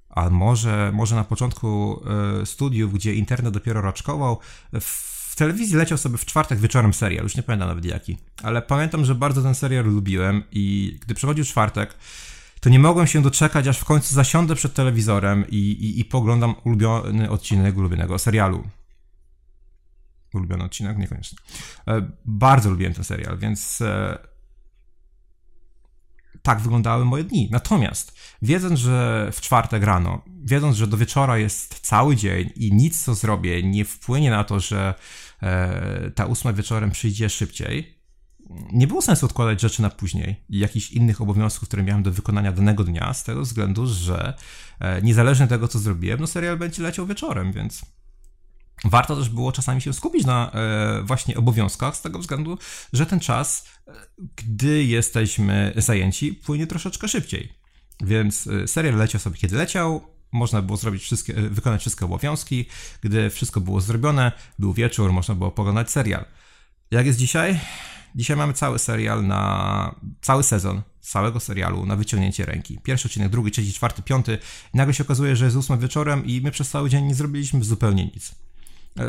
a 0.09 0.29
może, 0.29 0.91
może 0.93 1.15
na 1.15 1.23
początku 1.23 2.01
studiów, 2.45 2.93
gdzie 2.93 3.13
internet 3.13 3.53
dopiero 3.53 3.81
raczkował, 3.81 4.39
w 4.81 5.14
w 5.35 5.37
telewizji 5.37 5.75
leciał 5.75 5.97
sobie 5.97 6.17
w 6.17 6.25
czwartek 6.25 6.59
wieczorem 6.59 6.93
serial, 6.93 7.23
już 7.23 7.35
nie 7.35 7.43
pamiętam 7.43 7.69
nawet 7.69 7.85
jaki, 7.85 8.17
ale 8.43 8.61
pamiętam, 8.61 9.05
że 9.05 9.15
bardzo 9.15 9.41
ten 9.41 9.55
serial 9.55 9.85
lubiłem 9.85 10.43
i 10.51 10.95
gdy 11.01 11.13
przychodził 11.15 11.45
czwartek, 11.45 11.95
to 12.59 12.69
nie 12.69 12.79
mogłem 12.79 13.07
się 13.07 13.21
doczekać, 13.21 13.67
aż 13.67 13.79
w 13.79 13.85
końcu 13.85 14.13
zasiądę 14.13 14.55
przed 14.55 14.73
telewizorem 14.73 15.45
i, 15.49 15.55
i, 15.55 15.99
i 15.99 16.05
poglądam 16.05 16.55
ulubiony 16.63 17.29
odcinek 17.29 17.77
ulubionego 17.77 18.19
serialu. 18.19 18.63
ulubiony 20.33 20.63
odcinek, 20.63 20.97
niekoniecznie. 20.97 21.37
E, 21.87 22.11
bardzo 22.25 22.69
lubiłem 22.69 22.93
ten 22.93 23.03
serial, 23.03 23.37
więc 23.37 23.81
e, 23.81 24.17
tak 26.45 26.61
wyglądały 26.61 27.05
moje 27.05 27.23
dni. 27.23 27.49
Natomiast 27.51 28.17
wiedząc, 28.41 28.79
że 28.79 29.29
w 29.33 29.41
czwartek 29.41 29.83
rano, 29.83 30.21
wiedząc, 30.43 30.75
że 30.75 30.87
do 30.87 30.97
wieczora 30.97 31.37
jest 31.37 31.79
cały 31.79 32.15
dzień 32.15 32.49
i 32.55 32.73
nic 32.73 33.03
co 33.03 33.15
zrobię 33.15 33.63
nie 33.63 33.85
wpłynie 33.85 34.29
na 34.29 34.43
to, 34.43 34.59
że 34.59 34.93
e, 35.41 36.11
ta 36.11 36.25
ósma 36.25 36.53
wieczorem 36.53 36.91
przyjdzie 36.91 37.29
szybciej, 37.29 37.95
nie 38.73 38.87
było 38.87 39.01
sensu 39.01 39.25
odkładać 39.25 39.61
rzeczy 39.61 39.81
na 39.81 39.89
później 39.89 40.45
i 40.49 40.59
jakichś 40.59 40.91
innych 40.91 41.21
obowiązków, 41.21 41.67
które 41.67 41.83
miałem 41.83 42.03
do 42.03 42.11
wykonania 42.11 42.51
danego 42.51 42.83
dnia, 42.83 43.13
z 43.13 43.23
tego 43.23 43.41
względu, 43.41 43.87
że 43.87 44.33
e, 44.79 45.01
niezależnie 45.01 45.43
od 45.43 45.49
tego, 45.49 45.67
co 45.67 45.79
zrobiłem, 45.79 46.19
no 46.19 46.27
serial 46.27 46.57
będzie 46.57 46.83
leciał 46.83 47.05
wieczorem, 47.05 47.51
więc 47.51 47.85
warto 48.83 49.15
też 49.15 49.29
było 49.29 49.51
czasami 49.51 49.81
się 49.81 49.93
skupić 49.93 50.25
na 50.25 50.51
e, 50.51 51.01
właśnie 51.03 51.37
obowiązkach, 51.37 51.97
z 51.97 52.01
tego 52.01 52.19
względu, 52.19 52.57
że 52.93 53.05
ten 53.05 53.19
czas, 53.19 53.67
e, 53.87 53.91
gdy 54.35 54.83
jesteśmy 54.83 55.73
zajęci, 55.75 56.33
płynie 56.33 56.67
troszeczkę 56.67 57.07
szybciej. 57.07 57.53
Więc 58.01 58.49
serial 58.65 58.95
leciał 58.95 59.21
sobie, 59.21 59.37
kiedy 59.37 59.55
leciał, 59.55 60.15
można 60.31 60.61
było 60.61 60.77
zrobić 60.77 61.03
wszystkie, 61.03 61.33
wykonać 61.33 61.81
wszystkie 61.81 62.05
obowiązki. 62.05 62.65
Gdy 63.01 63.29
wszystko 63.29 63.61
było 63.61 63.81
zrobione, 63.81 64.31
był 64.59 64.73
wieczór, 64.73 65.13
można 65.13 65.35
było 65.35 65.51
poglądać 65.51 65.91
serial. 65.91 66.25
Jak 66.91 67.05
jest 67.05 67.19
dzisiaj? 67.19 67.59
Dzisiaj 68.15 68.37
mamy 68.37 68.53
cały 68.53 68.79
serial 68.79 69.27
na. 69.27 69.95
cały 70.21 70.43
sezon 70.43 70.81
całego 71.01 71.39
serialu 71.39 71.85
na 71.85 71.95
wyciągnięcie 71.95 72.45
ręki. 72.45 72.79
Pierwszy 72.83 73.07
odcinek, 73.07 73.29
drugi, 73.29 73.51
trzeci, 73.51 73.73
czwarty, 73.73 74.01
piąty. 74.01 74.37
I 74.73 74.77
nagle 74.77 74.93
się 74.93 75.03
okazuje, 75.03 75.35
że 75.35 75.45
jest 75.45 75.57
ósma 75.57 75.77
wieczorem 75.77 76.25
i 76.25 76.41
my 76.41 76.51
przez 76.51 76.69
cały 76.69 76.89
dzień 76.89 77.05
nie 77.05 77.15
zrobiliśmy 77.15 77.63
zupełnie 77.63 78.05
nic. 78.05 78.35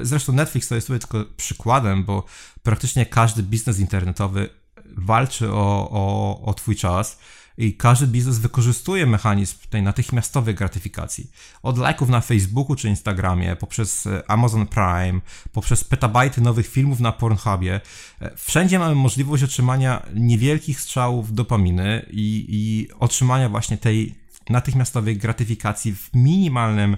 Zresztą 0.02 0.32
Netflix 0.32 0.68
to 0.68 0.74
jest 0.74 0.86
tutaj 0.86 1.00
tylko 1.00 1.24
przykładem, 1.36 2.04
bo 2.04 2.24
praktycznie 2.62 3.06
każdy 3.06 3.42
biznes 3.42 3.80
internetowy 3.80 4.48
walczy 4.96 5.52
o, 5.52 5.90
o, 5.90 6.40
o 6.42 6.54
twój 6.54 6.76
czas 6.76 7.18
i 7.58 7.74
każdy 7.74 8.06
biznes 8.06 8.38
wykorzystuje 8.38 9.06
mechanizm 9.06 9.56
tej 9.70 9.82
natychmiastowej 9.82 10.54
gratyfikacji. 10.54 11.30
Od 11.62 11.78
lajków 11.78 12.08
na 12.08 12.20
Facebooku 12.20 12.76
czy 12.76 12.88
Instagramie, 12.88 13.56
poprzez 13.56 14.06
e, 14.06 14.30
Amazon 14.30 14.66
Prime, 14.66 15.20
poprzez 15.52 15.84
petabajty 15.84 16.40
nowych 16.40 16.66
filmów 16.66 17.00
na 17.00 17.12
Pornhubie. 17.12 17.80
E, 18.20 18.36
wszędzie 18.36 18.78
mamy 18.78 18.94
możliwość 18.94 19.42
otrzymania 19.42 20.06
niewielkich 20.14 20.80
strzałów 20.80 21.34
dopaminy 21.34 22.06
i, 22.10 22.46
i 22.48 22.88
otrzymania 22.98 23.48
właśnie 23.48 23.78
tej 23.78 24.14
natychmiastowej 24.50 25.16
gratyfikacji 25.16 25.94
w 25.94 26.10
minimalnym, 26.14 26.94
e, 26.94 26.96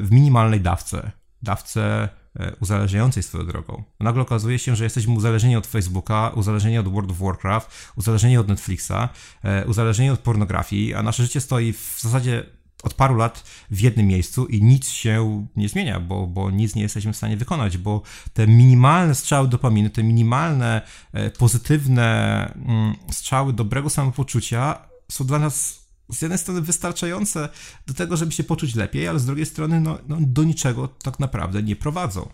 w 0.00 0.08
minimalnej 0.10 0.60
dawce. 0.60 1.10
Dawce 1.44 2.08
uzależniającej 2.60 3.22
swoją 3.22 3.46
drogą. 3.46 3.82
Nagle 4.00 4.22
okazuje 4.22 4.58
się, 4.58 4.76
że 4.76 4.84
jesteśmy 4.84 5.14
uzależnieni 5.14 5.56
od 5.56 5.66
Facebooka, 5.66 6.32
uzależnieni 6.34 6.78
od 6.78 6.88
World 6.88 7.10
of 7.10 7.18
Warcraft, 7.18 7.92
uzależnieni 7.96 8.36
od 8.36 8.48
Netflixa, 8.48 9.08
e, 9.42 9.66
uzależnieni 9.66 10.10
od 10.10 10.20
pornografii, 10.20 10.94
a 10.94 11.02
nasze 11.02 11.22
życie 11.22 11.40
stoi 11.40 11.72
w 11.72 11.98
zasadzie 12.00 12.44
od 12.82 12.94
paru 12.94 13.14
lat 13.14 13.44
w 13.70 13.80
jednym 13.80 14.06
miejscu 14.06 14.46
i 14.46 14.62
nic 14.62 14.88
się 14.88 15.46
nie 15.56 15.68
zmienia, 15.68 16.00
bo, 16.00 16.26
bo 16.26 16.50
nic 16.50 16.74
nie 16.74 16.82
jesteśmy 16.82 17.12
w 17.12 17.16
stanie 17.16 17.36
wykonać, 17.36 17.78
bo 17.78 18.02
te 18.32 18.46
minimalne 18.46 19.14
strzały 19.14 19.48
dopaminy, 19.48 19.90
te 19.90 20.02
minimalne 20.02 20.82
e, 21.12 21.30
pozytywne 21.30 22.52
mm, 22.54 22.94
strzały 23.10 23.52
dobrego 23.52 23.90
samopoczucia 23.90 24.78
są 25.10 25.26
dla 25.26 25.38
nas 25.38 25.83
z 26.08 26.22
jednej 26.22 26.38
strony 26.38 26.60
wystarczające 26.60 27.48
do 27.86 27.94
tego, 27.94 28.16
żeby 28.16 28.32
się 28.32 28.44
poczuć 28.44 28.74
lepiej, 28.74 29.08
ale 29.08 29.18
z 29.18 29.26
drugiej 29.26 29.46
strony 29.46 29.80
no, 29.80 29.98
no 30.08 30.16
do 30.20 30.44
niczego 30.44 30.88
tak 30.88 31.20
naprawdę 31.20 31.62
nie 31.62 31.76
prowadzą. 31.76 32.28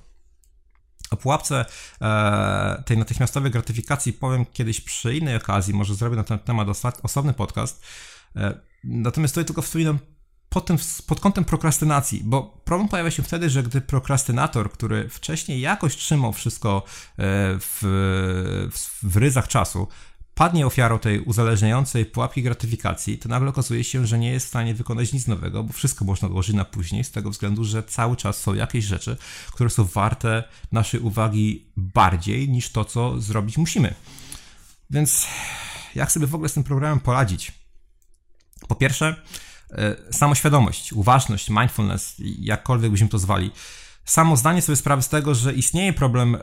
O 1.11 1.17
pułapce 1.17 1.65
e, 2.01 2.83
tej 2.87 2.99
natychmiastowej 2.99 3.51
gratyfikacji 3.51 4.13
powiem 4.13 4.47
kiedyś 4.47 4.81
przy 4.81 5.17
innej 5.17 5.37
okazji, 5.37 5.75
może 5.75 5.95
zrobię 5.95 6.17
na 6.17 6.25
ten 6.25 6.39
temat 6.39 6.69
osobny 7.03 7.33
podcast. 7.33 7.83
E, 8.37 8.61
natomiast 8.85 9.35
tutaj 9.35 9.45
tylko 9.45 9.63
wspominam 9.63 9.99
pod, 10.49 10.67
tym, 10.67 10.77
pod 11.07 11.21
kątem 11.21 11.45
prokrastynacji, 11.45 12.23
bo 12.25 12.43
problem 12.65 12.89
pojawia 12.89 13.11
się 13.11 13.23
wtedy, 13.23 13.51
że 13.51 13.63
gdy 13.63 13.81
prokrastynator, 13.81 14.73
który 14.73 15.09
wcześniej 15.09 15.61
jakoś 15.61 15.97
trzymał 15.97 16.33
wszystko 16.33 16.83
e, 16.87 17.13
w, 17.61 17.79
w, 18.73 19.11
w 19.13 19.17
ryzach 19.17 19.49
czasu, 19.49 19.89
padnie 20.35 20.67
ofiarą 20.67 20.99
tej 20.99 21.21
uzależniającej 21.21 22.07
pułapki 22.07 22.43
gratyfikacji, 22.43 23.19
to 23.19 23.29
nagle 23.29 23.51
okazuje 23.51 23.85
się, 23.85 24.07
że 24.07 24.19
nie 24.19 24.31
jest 24.31 24.47
w 24.47 24.49
stanie 24.49 24.75
wykonać 24.75 25.13
nic 25.13 25.27
nowego, 25.27 25.65
bo 25.65 25.73
wszystko 25.73 26.05
można 26.05 26.29
odłożyć 26.29 26.57
na 26.57 26.65
później, 26.65 27.05
z 27.05 27.11
tego 27.11 27.31
względu, 27.31 27.65
że 27.65 27.83
cały 27.83 28.17
czas 28.17 28.39
są 28.39 28.55
jakieś 28.55 28.85
rzeczy, 28.85 29.17
które 29.53 29.71
są 29.71 29.85
warte 29.85 30.45
naszej 30.73 31.01
uwagi 31.01 31.67
bardziej 31.77 32.49
niż 32.49 32.71
to, 32.73 32.85
co 32.85 33.21
zrobić 33.21 33.59
musimy. 33.59 33.95
Więc 34.91 35.27
jak 35.95 36.13
sobie 36.13 36.27
w 36.27 36.35
ogóle 36.35 36.49
z 36.49 36.55
tym 36.55 36.65
programem 36.65 37.01
poradzić? 37.01 37.53
Po 38.69 38.75
pierwsze, 38.75 39.17
e, 39.71 39.97
samoświadomość, 40.13 40.93
uważność, 40.93 41.51
mindfulness, 41.51 42.15
jakkolwiek 42.39 42.91
byśmy 42.91 43.09
to 43.09 43.19
zwali. 43.19 43.51
Samo 44.05 44.37
zdanie 44.37 44.63
sobie 44.63 44.77
sprawy 44.77 45.03
z 45.03 45.09
tego, 45.09 45.35
że 45.35 45.55
istnieje 45.55 45.93
problem 45.93 46.37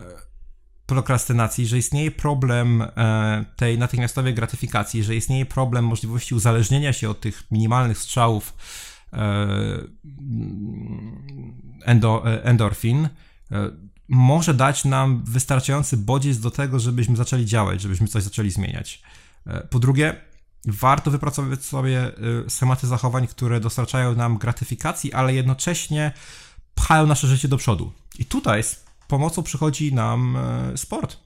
prokrastynacji, 0.88 1.68
że 1.68 1.78
istnieje 1.78 2.12
problem 2.12 2.82
e, 2.82 3.46
tej 3.56 3.78
natychmiastowej 3.78 4.34
gratyfikacji, 4.34 5.04
że 5.04 5.16
istnieje 5.16 5.46
problem 5.46 5.86
możliwości 5.86 6.36
uzależnienia 6.36 6.94
się 6.94 7.10
od 7.10 7.22
tych 7.22 7.44
minimalnych 7.52 7.98
strzałów 7.98 8.54
e, 9.14 9.48
endo, 11.86 12.24
e, 12.26 12.44
endorfin, 12.44 13.10
może 14.08 14.54
dać 14.54 14.86
nam 14.86 15.24
wystarczający 15.24 15.98
bodziec 15.98 16.40
do 16.40 16.52
tego, 16.52 16.80
żebyśmy 16.80 17.16
zaczęli 17.16 17.46
działać, 17.46 17.82
żebyśmy 17.82 18.08
coś 18.08 18.24
zaczęli 18.24 18.50
zmieniać. 18.50 19.02
Po 19.70 19.80
drugie, 19.80 20.16
warto 20.66 21.12
wypracować 21.12 21.66
sobie 21.66 22.12
schematy 22.48 22.88
zachowań, 22.88 23.28
które 23.28 23.60
dostarczają 23.60 24.16
nam 24.16 24.38
gratyfikacji, 24.38 25.14
ale 25.14 25.34
jednocześnie 25.34 26.12
pchają 26.76 27.08
nasze 27.08 27.28
życie 27.28 27.48
do 27.48 27.58
przodu. 27.58 27.92
I 28.20 28.26
tutaj 28.26 28.64
pomocą 29.08 29.44
przychodzi 29.44 29.94
nam 29.94 30.36
e, 30.36 30.78
sport. 30.78 31.18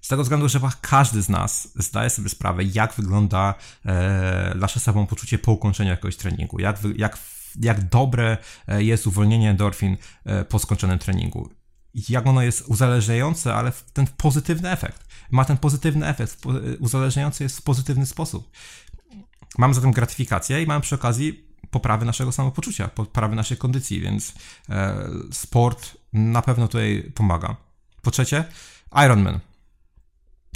Z 0.00 0.08
tego 0.08 0.22
względu, 0.22 0.48
że 0.48 0.60
każdy 0.80 1.22
z 1.22 1.28
nas 1.28 1.68
zdaje 1.76 2.10
sobie 2.10 2.28
sprawę, 2.28 2.64
jak 2.64 2.94
wygląda 2.94 3.54
e, 3.86 4.52
nasze 4.56 4.80
samopoczucie 4.80 5.38
po 5.38 5.52
ukończeniu 5.52 5.90
jakiegoś 5.90 6.16
treningu, 6.16 6.58
jak, 6.58 6.78
jak, 6.96 7.18
jak 7.60 7.88
dobre 7.88 8.36
e, 8.68 8.82
jest 8.82 9.06
uwolnienie 9.06 9.50
endorfin 9.50 9.96
po 10.48 10.58
skończonym 10.58 10.98
treningu. 10.98 11.50
Jak 12.08 12.26
ono 12.26 12.42
jest 12.42 12.64
uzależniające, 12.66 13.54
ale 13.54 13.72
ten 13.92 14.06
pozytywny 14.16 14.70
efekt. 14.70 15.06
Ma 15.30 15.44
ten 15.44 15.56
pozytywny 15.56 16.06
efekt, 16.06 16.42
uzależniający 16.80 17.42
jest 17.42 17.58
w 17.58 17.62
pozytywny 17.62 18.06
sposób. 18.06 18.50
Mamy 19.58 19.74
zatem 19.74 19.92
gratyfikację 19.92 20.62
i 20.62 20.66
mamy 20.66 20.80
przy 20.80 20.94
okazji 20.94 21.46
poprawy 21.70 22.04
naszego 22.04 22.32
samopoczucia, 22.32 22.88
poprawy 22.88 23.36
naszej 23.36 23.56
kondycji, 23.56 24.00
więc 24.00 24.32
sport 25.32 25.96
na 26.16 26.42
pewno 26.42 26.68
tutaj 26.68 27.12
pomaga. 27.14 27.56
Po 28.02 28.10
trzecie, 28.10 28.44
Ironman. 29.04 29.40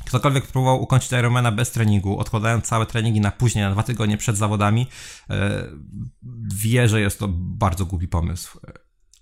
Ktokolwiek 0.07 0.47
próbował 0.47 0.83
ukończyć 0.83 1.13
Ironmana 1.13 1.53
bez 1.53 1.71
treningu, 1.71 2.19
odkładając 2.19 2.65
całe 2.65 2.87
treningi 2.87 3.21
na 3.21 3.31
później, 3.31 3.65
na 3.65 3.71
dwa 3.71 3.83
tygodnie 3.83 4.17
przed 4.17 4.37
zawodami, 4.37 4.87
e, 5.31 5.67
wie, 6.55 6.89
że 6.89 7.01
jest 7.01 7.19
to 7.19 7.29
bardzo 7.33 7.87
głupi 7.87 8.09
pomysł. 8.09 8.61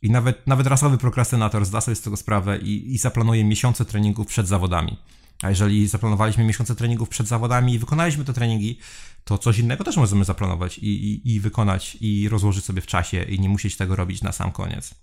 I 0.02 0.10
nawet, 0.10 0.46
nawet 0.46 0.66
rasowy 0.66 0.98
prokrastynator 0.98 1.64
zda 1.64 1.80
sobie 1.80 1.94
z 1.94 2.00
tego 2.00 2.16
sprawę 2.16 2.58
i, 2.58 2.94
i 2.94 2.98
zaplanuje 2.98 3.44
miesiące 3.44 3.84
treningów 3.84 4.26
przed 4.26 4.48
zawodami. 4.48 4.96
A 5.42 5.50
jeżeli 5.50 5.88
zaplanowaliśmy 5.88 6.44
miesiące 6.44 6.74
treningów 6.74 7.08
przed 7.08 7.26
zawodami 7.26 7.74
i 7.74 7.78
wykonaliśmy 7.78 8.24
te 8.24 8.32
treningi, 8.32 8.78
to 9.24 9.38
coś 9.38 9.58
innego 9.58 9.84
też 9.84 9.96
możemy 9.96 10.24
zaplanować 10.24 10.78
i, 10.78 10.86
i, 10.86 11.34
i 11.34 11.40
wykonać 11.40 11.96
i 12.00 12.28
rozłożyć 12.28 12.64
sobie 12.64 12.80
w 12.80 12.86
czasie 12.86 13.22
i 13.22 13.40
nie 13.40 13.48
musieć 13.48 13.76
tego 13.76 13.96
robić 13.96 14.22
na 14.22 14.32
sam 14.32 14.52
koniec. 14.52 14.94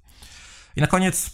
I 0.75 0.81
na 0.81 0.87
koniec 0.87 1.31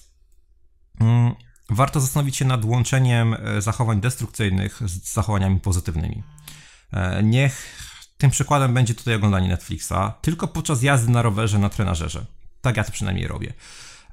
mm, 0.99 1.35
warto 1.69 1.99
zastanowić 1.99 2.37
się 2.37 2.45
nad 2.45 2.65
łączeniem 2.65 3.33
e, 3.33 3.61
zachowań 3.61 4.01
destrukcyjnych 4.01 4.79
z 4.85 5.13
zachowaniami 5.13 5.59
pozytywnymi. 5.59 6.23
E, 6.93 7.23
niech 7.23 7.75
tym 8.17 8.31
przykładem 8.31 8.73
będzie 8.73 8.95
tutaj 8.95 9.15
oglądanie 9.15 9.47
Netflixa 9.47 10.13
tylko 10.21 10.47
podczas 10.47 10.83
jazdy 10.83 11.11
na 11.11 11.21
rowerze 11.21 11.59
na 11.59 11.69
trenażerze. 11.69 12.25
Tak 12.61 12.77
ja 12.77 12.83
to 12.83 12.91
przynajmniej 12.91 13.27
robię. 13.27 13.53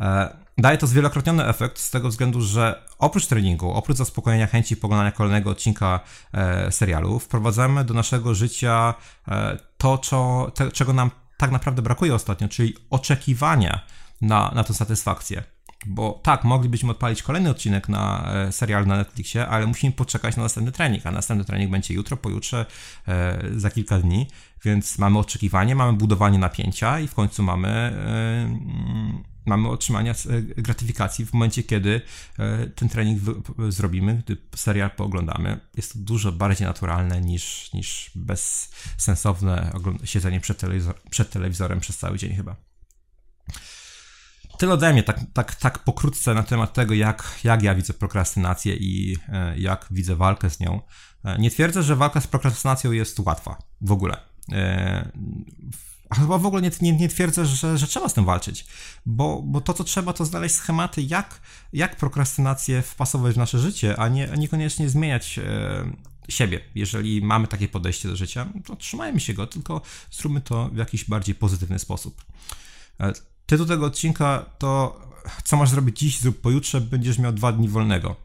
E, 0.01 0.37
daje 0.59 0.79
to 0.79 0.87
zwielokrotniony 0.87 1.47
efekt 1.47 1.79
z 1.79 1.91
tego 1.91 2.09
względu, 2.09 2.41
że 2.41 2.83
oprócz 2.99 3.27
treningu, 3.27 3.73
oprócz 3.73 3.97
zaspokojenia 3.97 4.47
chęci 4.47 4.77
poglądania 4.77 5.13
kolejnego 5.13 5.51
odcinka 5.51 6.01
serialu, 6.71 7.19
wprowadzamy 7.19 7.85
do 7.85 7.95
naszego 7.95 8.35
życia 8.35 8.95
to, 9.79 10.01
czego 10.73 10.93
nam 10.93 11.11
tak 11.37 11.51
naprawdę 11.51 11.83
brakuje 11.83 12.15
ostatnio, 12.15 12.49
czyli 12.49 12.75
oczekiwania 12.91 13.81
na, 14.21 14.53
na 14.55 14.65
tę 14.65 14.75
satysfakcję. 14.75 15.43
Bo 15.87 16.21
tak, 16.23 16.45
moglibyśmy 16.45 16.91
odpalić 16.91 17.23
kolejny 17.23 17.51
odcinek 17.51 17.89
na 17.89 18.33
e, 18.35 18.53
serial 18.53 18.87
na 18.87 18.97
Netflixie, 18.97 19.47
ale 19.47 19.67
musimy 19.67 19.93
poczekać 19.93 20.37
na 20.37 20.43
następny 20.43 20.73
trening, 20.73 21.07
a 21.07 21.11
następny 21.11 21.45
trening 21.45 21.71
będzie 21.71 21.95
jutro, 21.95 22.17
pojutrze, 22.17 22.67
e, 23.09 23.45
za 23.57 23.71
kilka 23.71 23.99
dni, 23.99 24.27
więc 24.65 24.99
mamy 24.99 25.19
oczekiwanie, 25.19 25.75
mamy 25.75 25.93
budowanie 25.99 26.39
napięcia 26.39 27.01
i 27.01 27.09
w 27.09 27.15
końcu 27.15 27.43
mamy, 27.43 27.69
e, 27.69 27.93
mm, 28.45 29.25
mamy 29.47 29.69
otrzymanie 29.69 30.15
gratyfikacji 30.57 31.27
w 31.27 31.33
momencie, 31.33 31.63
kiedy 31.63 32.01
e, 32.39 32.67
ten 32.67 32.89
trening 32.89 33.21
w, 33.21 33.73
zrobimy, 33.73 34.23
gdy 34.25 34.37
serial 34.57 34.91
pooglądamy. 34.91 35.61
Jest 35.77 35.93
to 35.93 35.99
dużo 35.99 36.33
bardziej 36.33 36.67
naturalne 36.67 37.21
niż, 37.21 37.73
niż 37.73 38.11
bezsensowne 38.15 39.73
siedzenie 40.05 40.41
przed, 40.41 40.59
telewizor, 40.59 40.95
przed 41.11 41.31
telewizorem 41.31 41.81
przez 41.81 41.99
cały 41.99 42.19
dzień 42.19 42.35
chyba. 42.35 42.68
Tyle 44.59 44.73
ode 44.73 44.93
mnie, 44.93 45.03
tak, 45.03 45.21
tak, 45.33 45.55
tak 45.55 45.79
pokrótce 45.79 46.35
na 46.35 46.43
temat 46.43 46.73
tego, 46.73 46.95
jak, 46.95 47.39
jak 47.45 47.63
ja 47.63 47.75
widzę 47.75 47.93
prokrastynację 47.93 48.77
i 48.77 49.17
e, 49.29 49.59
jak 49.59 49.87
widzę 49.91 50.17
walkę 50.17 50.51
z 50.51 50.61
nią. 50.61 50.81
E, 51.25 51.39
nie 51.39 51.51
twierdzę, 51.51 51.83
że 51.83 51.97
walka 51.97 52.21
z 52.21 52.27
prokrastynacją 52.27 52.93
jest 52.93 53.21
łatwa 53.21 53.59
w 53.81 53.93
ogóle. 53.93 54.17
E, 54.53 55.13
a 56.11 56.15
chyba 56.15 56.39
w 56.39 56.47
ogóle 56.47 56.63
nie, 56.63 56.71
nie, 56.81 56.93
nie 56.93 57.09
twierdzę, 57.09 57.47
że, 57.47 57.79
że 57.79 57.87
trzeba 57.87 58.09
z 58.09 58.15
tym 58.15 58.25
walczyć, 58.25 58.67
bo, 59.07 59.43
bo 59.43 59.61
to, 59.61 59.75
co 59.75 59.85
trzeba, 59.85 60.13
to 60.13 60.25
znaleźć 60.25 60.55
schematy, 60.55 61.03
jak, 61.03 61.41
jak 61.73 61.97
prokrastynację 61.97 62.83
wpasować 62.83 63.35
w 63.35 63.39
nasze 63.39 63.59
życie, 63.59 63.97
a, 63.97 64.09
nie, 64.09 64.33
a 64.33 64.37
niekoniecznie 64.37 64.89
zmieniać 64.89 65.41
siebie. 66.29 66.61
Jeżeli 66.75 67.23
mamy 67.23 67.47
takie 67.47 67.69
podejście 67.69 68.09
do 68.09 68.17
życia, 68.17 68.47
to 68.67 68.77
trzymajmy 68.77 69.21
się 69.21 69.35
go, 69.35 69.47
tylko 69.47 69.81
zróbmy 70.11 70.41
to 70.41 70.69
w 70.69 70.77
jakiś 70.77 71.05
bardziej 71.05 71.35
pozytywny 71.35 71.79
sposób. 71.79 72.25
Tytuł 73.49 73.67
tego 73.67 73.87
odcinka 73.87 74.45
to 74.59 75.01
co 75.45 75.57
masz 75.57 75.71
zrobić 75.71 75.99
dziś, 75.99 76.21
zrób 76.21 76.41
pojutrze, 76.41 76.81
będziesz 76.81 77.19
miał 77.19 77.33
dwa 77.33 77.53
dni 77.53 77.69
wolnego. 77.69 78.17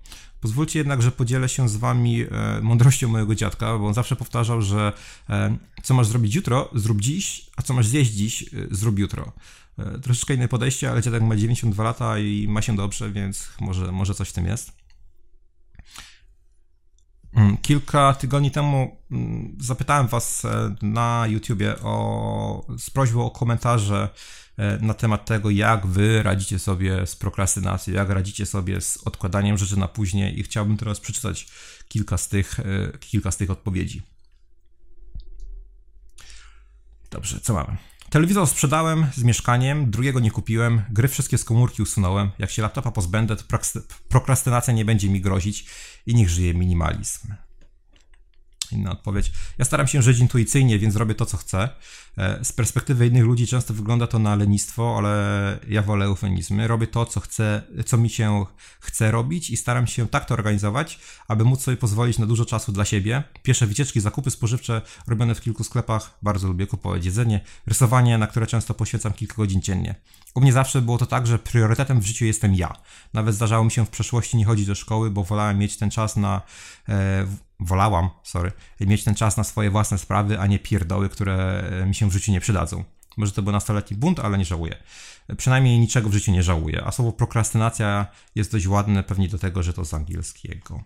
Pozwólcie 0.42 0.80
jednak, 0.80 1.02
że 1.02 1.12
podzielę 1.12 1.50
się 1.50 1.70
z 1.70 1.78
wami 1.78 2.22
e, 2.22 2.28
mądrością 2.62 3.08
mojego 3.08 3.36
dziadka, 3.36 3.78
bo 3.78 3.88
on 3.88 3.94
zawsze 3.94 4.16
powtarzał, 4.16 4.62
że 4.62 4.94
e, 5.30 5.58
co 5.84 5.94
masz 5.94 6.08
zrobić 6.08 6.36
jutro, 6.36 6.70
zrób 6.76 7.02
dziś, 7.02 7.46
a 7.56 7.62
co 7.62 7.74
masz 7.74 7.88
zjeść 7.88 8.12
dziś, 8.12 8.44
e, 8.44 8.48
zrób 8.72 9.00
jutro. 9.00 9.32
Troszeczkę 10.02 10.34
inne 10.34 10.48
podejście, 10.48 10.92
ale 10.92 11.02
dziadek 11.02 11.24
ma 11.24 11.36
92 11.36 11.84
lata 11.84 12.20
i 12.20 12.48
ma 12.48 12.62
się 12.62 12.76
dobrze, 12.76 13.12
więc 13.12 13.50
może, 13.62 13.92
może 13.92 14.16
coś 14.16 14.30
w 14.30 14.34
tym 14.34 14.46
jest. 14.46 14.83
Mm, 17.36 17.58
kilka 17.58 18.14
tygodni 18.14 18.52
temu 18.52 18.98
mm, 19.12 19.58
zapytałem 19.60 20.08
Was 20.08 20.44
na 20.82 21.26
YouTubie 21.28 21.76
o, 21.84 22.66
z 22.78 22.90
prośbą 22.90 23.26
o 23.26 23.32
komentarze 23.32 24.10
E, 24.58 24.78
na 24.82 24.94
temat 24.94 25.26
tego, 25.26 25.50
jak 25.50 25.88
wy 25.88 26.24
radzicie 26.24 26.60
sobie 26.60 27.08
z 27.08 27.16
prokrastynacją, 27.16 27.94
jak 27.94 28.10
radzicie 28.10 28.46
sobie 28.46 28.82
z 28.82 28.98
odkładaniem 28.98 29.58
rzeczy 29.58 29.80
na 29.80 29.88
później 29.88 30.40
i 30.40 30.44
chciałbym 30.44 30.78
teraz 30.78 31.00
przeczytać 31.00 31.48
kilka 31.88 32.18
z 32.18 32.30
tych, 32.30 32.60
e, 32.60 32.98
kilka 33.00 33.32
z 33.32 33.38
tych 33.38 33.52
odpowiedzi. 33.52 34.02
Dobrze, 37.12 37.40
co 37.40 37.54
mamy? 37.54 37.78
Telewizor 38.14 38.48
sprzedałem 38.48 39.08
z 39.16 39.24
mieszkaniem, 39.24 39.92
drugiego 39.92 40.20
nie 40.20 40.32
kupiłem, 40.32 40.82
gry 40.90 41.08
wszystkie 41.08 41.38
z 41.38 41.44
komórki 41.44 41.82
usunąłem. 41.82 42.32
Jak 42.40 42.52
się 42.52 42.62
laptopa 42.62 42.92
pozbędę, 42.92 43.36
to 43.36 43.44
prokrastynacja 44.10 44.74
nie 44.74 44.86
będzie 44.86 45.10
mi 45.10 45.22
grozić 45.22 45.66
i 46.06 46.16
niech 46.16 46.30
żyje 46.30 46.54
minimalizm. 46.54 47.34
Inna 48.74 48.92
odpowiedź. 48.92 49.32
Ja 49.58 49.66
staram 49.66 49.88
się 49.88 50.02
żyć 50.02 50.20
intuicyjnie, 50.20 50.80
więc 50.80 50.96
robię 50.96 51.16
to, 51.16 51.26
co 51.26 51.38
chcę. 51.38 51.70
E, 52.18 52.46
z 52.46 52.52
perspektywy 52.52 53.08
innych 53.08 53.24
ludzi 53.24 53.48
często 53.48 53.74
wygląda 53.74 54.08
to 54.08 54.20
na 54.20 54.36
lenistwo, 54.36 54.96
ale 54.98 55.60
ja 55.68 55.82
wolę 55.82 56.06
eufemizmy. 56.06 56.68
Robię 56.68 56.88
to, 56.88 57.06
co 57.06 57.20
chcę, 57.20 57.64
co 57.86 57.98
mi 57.98 58.10
się 58.10 58.46
chce 58.80 59.12
robić 59.12 59.50
i 59.50 59.58
staram 59.58 59.88
się 59.88 60.08
tak 60.08 60.26
to 60.26 60.34
organizować, 60.34 61.00
aby 61.28 61.44
móc 61.44 61.62
sobie 61.62 61.78
pozwolić 61.78 62.20
na 62.20 62.26
dużo 62.26 62.46
czasu 62.46 62.72
dla 62.72 62.86
siebie. 62.86 63.24
Pierwsze 63.44 63.68
wycieczki, 63.68 64.00
zakupy 64.00 64.32
spożywcze 64.32 64.82
robione 65.08 65.36
w 65.36 65.42
kilku 65.42 65.64
sklepach. 65.64 66.18
Bardzo 66.22 66.48
lubię 66.48 66.68
kupować 66.68 67.06
jedzenie. 67.06 67.42
Rysowanie, 67.68 68.18
na 68.18 68.28
które 68.28 68.48
często 68.48 68.74
poświęcam 68.74 69.14
kilka 69.14 69.36
godzin 69.36 69.62
dziennie. 69.62 69.96
U 70.36 70.42
mnie 70.42 70.54
zawsze 70.54 70.82
było 70.82 70.98
to 70.98 71.06
tak, 71.06 71.28
że 71.28 71.40
priorytetem 71.40 72.02
w 72.02 72.06
życiu 72.06 72.26
jestem 72.26 72.56
ja. 72.56 72.74
Nawet 73.14 73.36
zdarzało 73.36 73.66
mi 73.66 73.72
się 73.72 73.86
w 73.86 73.90
przeszłości 73.90 74.38
nie 74.38 74.46
chodzić 74.46 74.66
do 74.66 74.76
szkoły, 74.76 75.12
bo 75.12 75.24
wolałem 75.24 75.58
mieć 75.58 75.78
ten 75.78 75.90
czas 75.90 76.16
na 76.16 76.42
e, 76.90 77.28
wolałam, 77.66 78.10
sorry, 78.24 78.52
mieć 78.80 79.04
ten 79.04 79.16
czas 79.16 79.38
na 79.38 79.44
swoje 79.44 79.70
własne 79.70 79.98
sprawy, 79.98 80.40
a 80.40 80.48
nie 80.48 80.60
pierdoły, 80.60 81.10
które 81.10 81.64
e, 81.82 81.86
mi 81.86 81.96
się 81.96 82.10
w 82.10 82.14
życiu 82.14 82.32
nie 82.32 82.42
przydadzą. 82.42 82.84
Może 83.18 83.32
to 83.32 83.42
był 83.42 83.54
nastoletni 83.54 83.98
bunt, 83.98 84.20
ale 84.20 84.38
nie 84.38 84.46
żałuję. 84.46 84.76
Przynajmniej 85.38 85.80
niczego 85.80 86.10
w 86.10 86.14
życiu 86.14 86.32
nie 86.32 86.44
żałuję. 86.44 86.84
A 86.86 86.92
słowo 86.92 87.12
prokrastynacja 87.12 88.08
jest 88.36 88.52
dość 88.52 88.68
ładne, 88.68 89.04
pewnie 89.04 89.28
do 89.28 89.38
tego, 89.38 89.64
że 89.64 89.74
to 89.74 89.86
z 89.86 89.94
angielskiego. 89.94 90.84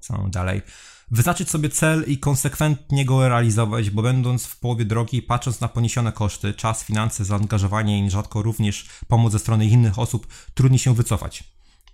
Co 0.00 0.28
dalej? 0.28 0.62
Wyznaczyć 1.10 1.50
sobie 1.50 1.68
cel 1.68 2.04
i 2.06 2.18
konsekwentnie 2.18 3.04
go 3.04 3.28
realizować, 3.28 3.90
bo 3.90 4.02
będąc 4.02 4.46
w 4.46 4.60
połowie 4.60 4.84
drogi, 4.84 5.22
patrząc 5.22 5.60
na 5.60 5.68
poniesione 5.68 6.12
koszty, 6.12 6.54
czas, 6.54 6.84
finanse, 6.84 7.24
zaangażowanie 7.24 7.98
i 7.98 8.02
nierzadko 8.02 8.42
również 8.42 8.88
pomoc 9.08 9.32
ze 9.32 9.38
strony 9.38 9.66
innych 9.66 9.98
osób, 9.98 10.26
trudni 10.54 10.78
się 10.78 10.94
wycofać. 10.94 11.44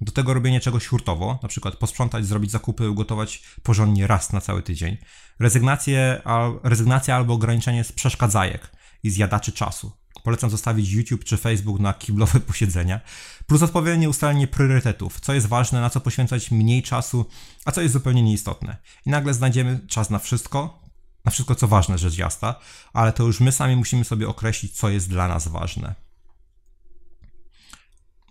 Do 0.00 0.12
tego 0.12 0.34
robienie 0.34 0.60
czegoś 0.60 0.86
hurtowo, 0.86 1.38
na 1.42 1.48
przykład 1.48 1.76
posprzątać, 1.76 2.26
zrobić 2.26 2.50
zakupy, 2.50 2.90
ugotować 2.90 3.42
porządnie 3.62 4.06
raz 4.06 4.32
na 4.32 4.40
cały 4.40 4.62
tydzień. 4.62 4.96
Rezygnację, 5.38 6.22
al, 6.24 6.60
rezygnacja 6.62 7.16
albo 7.16 7.34
ograniczenie 7.34 7.84
z 7.84 7.92
przeszkadzajek 7.92 8.70
i 9.02 9.10
zjadaczy 9.10 9.52
czasu. 9.52 9.92
Polecam 10.24 10.50
zostawić 10.50 10.92
YouTube 10.92 11.24
czy 11.24 11.36
Facebook 11.36 11.80
na 11.80 11.94
kiblowe 11.94 12.40
posiedzenia. 12.50 13.00
Plus 13.46 13.62
odpowiednie 13.62 14.08
ustalenie 14.08 14.46
priorytetów, 14.46 15.20
co 15.20 15.34
jest 15.34 15.46
ważne, 15.46 15.80
na 15.80 15.90
co 15.90 16.00
poświęcać 16.00 16.50
mniej 16.50 16.82
czasu, 16.82 17.26
a 17.64 17.72
co 17.72 17.80
jest 17.80 17.92
zupełnie 17.92 18.22
nieistotne. 18.22 18.76
I 19.06 19.10
nagle 19.10 19.34
znajdziemy 19.34 19.80
czas 19.88 20.10
na 20.10 20.18
wszystko, 20.18 20.82
na 21.24 21.30
wszystko 21.30 21.54
co 21.54 21.68
ważne, 21.68 21.98
rzecz 21.98 22.18
jasna, 22.18 22.54
ale 22.92 23.12
to 23.12 23.24
już 23.24 23.40
my 23.40 23.52
sami 23.52 23.76
musimy 23.76 24.04
sobie 24.04 24.28
określić, 24.28 24.72
co 24.72 24.88
jest 24.88 25.08
dla 25.08 25.28
nas 25.28 25.48
ważne. 25.48 26.03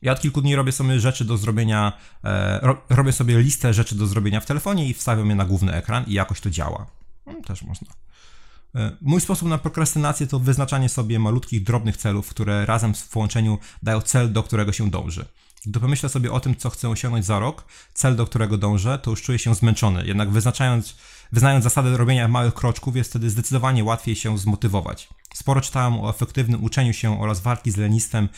Ja 0.03 0.11
od 0.11 0.21
kilku 0.21 0.41
dni 0.41 0.55
robię 0.55 0.71
sobie 0.71 0.99
rzeczy 0.99 1.25
do 1.25 1.37
zrobienia, 1.37 1.93
e, 2.23 2.59
ro, 2.61 2.81
robię 2.89 3.11
sobie 3.11 3.39
listę 3.39 3.73
rzeczy 3.73 3.95
do 3.95 4.07
zrobienia 4.07 4.39
w 4.39 4.45
telefonie 4.45 4.89
i 4.89 4.93
wstawiam 4.93 5.29
je 5.29 5.35
na 5.35 5.45
główny 5.45 5.73
ekran 5.73 6.03
i 6.07 6.13
jakoś 6.13 6.41
to 6.41 6.49
działa. 6.49 6.85
No, 7.25 7.33
też 7.47 7.61
można. 7.61 7.87
E, 8.75 8.97
mój 9.01 9.21
sposób 9.21 9.47
na 9.47 9.57
prokrastynację 9.57 10.27
to 10.27 10.39
wyznaczanie 10.39 10.89
sobie 10.89 11.19
malutkich, 11.19 11.63
drobnych 11.63 11.97
celów, 11.97 12.29
które 12.29 12.65
razem 12.65 12.93
w 12.93 13.09
połączeniu 13.09 13.57
dają 13.83 14.01
cel, 14.01 14.33
do 14.33 14.43
którego 14.43 14.71
się 14.71 14.89
dąży. 14.89 15.25
Gdy 15.65 15.79
pomyślę 15.79 16.09
sobie 16.09 16.31
o 16.31 16.39
tym, 16.39 16.55
co 16.55 16.69
chcę 16.69 16.89
osiągnąć 16.89 17.25
za 17.25 17.39
rok, 17.39 17.65
cel, 17.93 18.15
do 18.15 18.25
którego 18.25 18.57
dążę, 18.57 18.99
to 18.99 19.11
już 19.11 19.21
czuję 19.21 19.39
się 19.39 19.55
zmęczony. 19.55 20.05
Jednak 20.05 20.29
wyznaczając, 20.29 20.95
wyznając 21.31 21.63
zasadę 21.63 21.97
robienia 21.97 22.27
małych 22.27 22.53
kroczków, 22.53 22.95
jest 22.95 23.09
wtedy 23.09 23.29
zdecydowanie 23.29 23.83
łatwiej 23.83 24.15
się 24.15 24.37
zmotywować. 24.37 25.09
Sporo 25.33 25.61
czytałem 25.61 25.99
o 25.99 26.09
efektywnym 26.09 26.63
uczeniu 26.63 26.93
się 26.93 27.21
oraz 27.21 27.39
walki 27.39 27.71
z 27.71 27.77
lenistwem, 27.77 28.29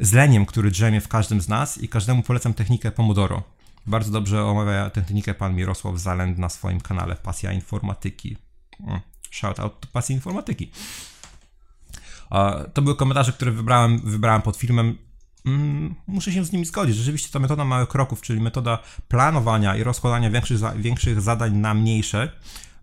z 0.00 0.12
leniem, 0.12 0.46
który 0.46 0.70
drzemie 0.70 1.00
w 1.00 1.08
każdym 1.08 1.40
z 1.40 1.48
nas 1.48 1.78
i 1.78 1.88
każdemu 1.88 2.22
polecam 2.22 2.54
technikę 2.54 2.90
Pomodoro. 2.90 3.42
Bardzo 3.86 4.12
dobrze 4.12 4.44
omawia 4.44 4.90
tę 4.90 5.02
technikę 5.02 5.34
pan 5.34 5.54
Mirosław 5.54 5.98
Zalend 5.98 6.38
na 6.38 6.48
swoim 6.48 6.80
kanale 6.80 7.16
Pasja 7.16 7.52
Informatyki. 7.52 8.36
Mm, 8.80 9.00
shout 9.30 9.60
out 9.60 9.80
to 9.80 9.88
Pasji 9.92 10.14
Informatyki. 10.14 10.70
To 12.74 12.82
były 12.82 12.96
komentarze, 12.96 13.32
które 13.32 13.50
wybrałem, 13.50 14.00
wybrałem 14.04 14.42
pod 14.42 14.56
filmem. 14.56 14.98
Mm, 15.46 15.94
muszę 16.06 16.32
się 16.32 16.44
z 16.44 16.52
nimi 16.52 16.64
zgodzić. 16.64 16.96
Rzeczywiście 16.96 17.32
ta 17.32 17.38
metoda 17.38 17.64
małych 17.64 17.88
kroków, 17.88 18.22
czyli 18.22 18.40
metoda 18.40 18.78
planowania 19.08 19.76
i 19.76 19.82
rozkładania 19.82 20.30
większych, 20.30 20.58
większych 20.76 21.20
zadań 21.20 21.56
na 21.56 21.74
mniejsze 21.74 22.32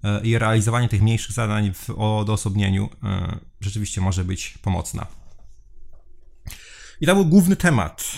e, 0.03 0.21
i 0.21 0.37
realizowanie 0.37 0.89
tych 0.89 1.01
mniejszych 1.01 1.31
zadań 1.31 1.73
w 1.73 1.89
odosobnieniu 1.89 2.89
e, 3.03 3.39
rzeczywiście 3.61 4.01
może 4.01 4.23
być 4.23 4.57
pomocna. 4.61 5.07
I 7.01 7.05
to 7.05 7.15
był 7.15 7.25
główny 7.25 7.55
temat 7.55 8.11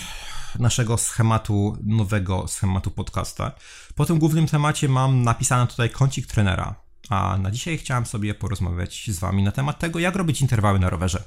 naszego 0.60 0.98
schematu, 0.98 1.78
nowego 1.84 2.48
schematu 2.48 2.92
podcasta. 2.92 3.52
Po 3.96 4.06
tym 4.06 4.20
głównym 4.20 4.48
temacie 4.48 4.90
mam 4.90 5.24
napisane 5.24 5.68
tutaj 5.68 5.90
kącik 5.90 6.28
trenera, 6.28 6.76
a 7.10 7.38
na 7.38 7.52
dzisiaj 7.52 7.78
chciałem 7.78 8.06
sobie 8.06 8.34
porozmawiać 8.34 9.10
z 9.12 9.20
Wami 9.20 9.44
na 9.44 9.52
temat 9.52 9.80
tego, 9.80 10.00
jak 10.00 10.16
robić 10.16 10.42
interwały 10.42 10.80
na 10.80 10.90
rowerze. 10.90 11.24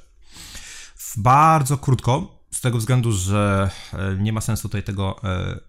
Bardzo 1.17 1.79
krótko, 1.79 2.39
z 2.51 2.61
tego 2.61 2.79
względu, 2.79 3.13
że 3.13 3.71
e, 3.93 4.17
nie 4.19 4.33
ma 4.33 4.41
sensu 4.41 4.63
tutaj 4.63 4.83
tego 4.83 5.21
e, 5.25 5.61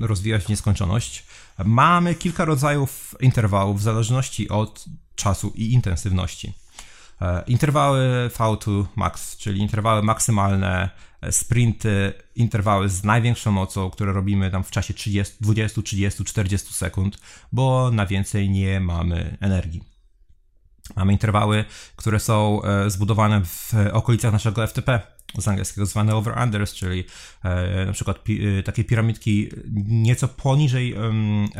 rozwijać 0.00 0.44
w 0.44 0.48
nieskończoność. 0.48 1.26
Mamy 1.64 2.14
kilka 2.14 2.44
rodzajów 2.44 3.14
interwałów 3.20 3.80
w 3.80 3.82
zależności 3.82 4.48
od 4.48 4.84
czasu 5.14 5.52
i 5.54 5.72
intensywności. 5.72 6.52
E, 7.20 7.44
interwały 7.46 8.30
V2 8.34 8.84
max, 8.96 9.36
czyli 9.36 9.60
interwały 9.60 10.02
maksymalne, 10.02 10.90
sprinty, 11.30 12.12
interwały 12.34 12.88
z 12.88 13.04
największą 13.04 13.50
mocą, 13.50 13.90
które 13.90 14.12
robimy 14.12 14.50
tam 14.50 14.64
w 14.64 14.70
czasie 14.70 14.94
30, 14.94 15.34
20, 15.40 15.82
30, 15.82 16.24
40 16.24 16.74
sekund, 16.74 17.18
bo 17.52 17.90
na 17.90 18.06
więcej 18.06 18.50
nie 18.50 18.80
mamy 18.80 19.36
energii. 19.40 19.82
Mamy 20.96 21.12
interwały, 21.12 21.64
które 21.96 22.20
są 22.20 22.62
e, 22.62 22.90
zbudowane 22.90 23.44
w 23.44 23.74
okolicach 23.92 24.32
naszego 24.32 24.66
FTP, 24.66 25.00
z 25.38 25.48
angielskiego 25.48 25.86
zwane 25.86 26.12
over-unders, 26.12 26.74
czyli 26.74 27.04
e, 27.44 27.86
na 27.86 27.92
przykład 27.92 28.22
pi, 28.22 28.46
e, 28.46 28.62
takie 28.62 28.84
piramidki 28.84 29.48
nieco 29.84 30.28
poniżej 30.28 30.94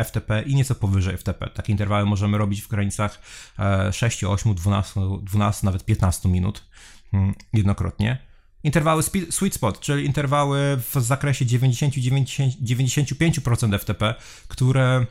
FTP 0.05 0.43
i 0.43 0.55
nieco 0.55 0.75
powyżej 0.75 1.17
FTP. 1.17 1.51
Takie 1.51 1.73
interwały 1.73 2.07
możemy 2.07 2.39
robić 2.39 2.63
w 2.63 2.69
granicach 2.69 3.23
e, 3.59 3.93
6, 3.93 4.25
8, 4.25 4.55
12, 4.55 5.01
12, 5.23 5.67
nawet 5.67 5.85
15 5.85 6.29
minut 6.29 6.65
mm, 7.13 7.35
jednokrotnie. 7.53 8.28
Interwały 8.69 9.03
sweet 9.31 9.55
spot, 9.55 9.81
czyli 9.81 10.07
interwały 10.07 10.77
w 10.77 10.95
zakresie 11.01 11.45
90-95% 11.45 13.79
FTP, 13.79 14.15
które 14.49 15.07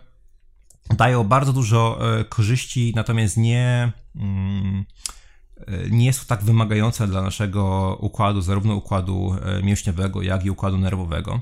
dają 0.98 1.24
bardzo 1.24 1.54
dużo 1.54 2.00
e, 2.20 2.24
korzyści, 2.24 2.93
natomiast 2.96 3.38
nie, 3.38 3.91
mm, 4.15 4.86
e, 5.58 5.89
nie 5.89 6.13
są 6.13 6.26
tak 6.26 6.43
wymagające 6.43 7.08
dla 7.08 7.22
naszego 7.22 7.98
układu, 8.02 8.41
zarówno 8.41 8.76
układu 8.76 9.36
e, 9.41 9.63
mięśniowego, 9.63 10.22
jak 10.22 10.46
i 10.46 10.52
układu 10.52 10.78
nerwowego 10.78 11.41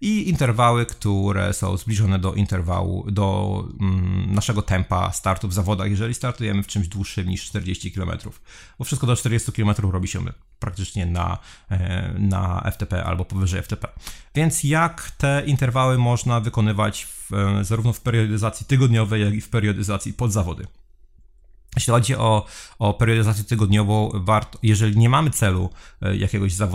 i 0.00 0.28
interwały, 0.28 0.86
które 0.86 1.52
są 1.52 1.76
zbliżone 1.76 2.18
do 2.18 2.34
interwału, 2.34 3.10
do 3.10 3.68
mm, 3.80 4.34
naszego 4.34 4.62
tempa 4.62 5.12
startu 5.12 5.48
w 5.48 5.54
zawodach, 5.54 5.90
jeżeli 5.90 6.14
startujemy 6.14 6.62
w 6.62 6.66
czymś 6.66 6.88
dłuższym 6.88 7.28
niż 7.28 7.44
40 7.44 7.92
km. 7.92 8.10
Bo 8.78 8.84
wszystko 8.84 9.06
do 9.06 9.16
40 9.16 9.52
km 9.52 9.74
robi 9.92 10.08
się 10.08 10.24
praktycznie 10.58 11.06
na, 11.06 11.38
e, 11.70 12.14
na 12.18 12.70
FTP 12.72 13.04
albo 13.04 13.24
powyżej 13.24 13.62
FTP. 13.62 13.88
Więc 14.34 14.64
jak 14.64 15.10
te 15.10 15.42
interwały 15.46 15.98
można 15.98 16.40
wykonywać 16.40 17.04
w, 17.04 17.34
e, 17.34 17.64
zarówno 17.64 17.92
w 17.92 18.00
periodyzacji 18.00 18.66
tygodniowej, 18.66 19.22
jak 19.22 19.34
i 19.34 19.40
w 19.40 19.48
periodyzacji 19.48 20.12
pod 20.12 20.32
zawody? 20.32 20.66
Jeśli 21.76 21.90
chodzi 21.90 22.16
o, 22.16 22.46
o 22.78 22.94
periodyzację 22.94 23.44
tygodniową, 23.44 24.10
warto, 24.14 24.58
jeżeli 24.62 24.96
nie 24.96 25.08
mamy 25.08 25.30
celu 25.30 25.70
e, 26.02 26.16
jakiegoś 26.16 26.52
e, 26.60 26.68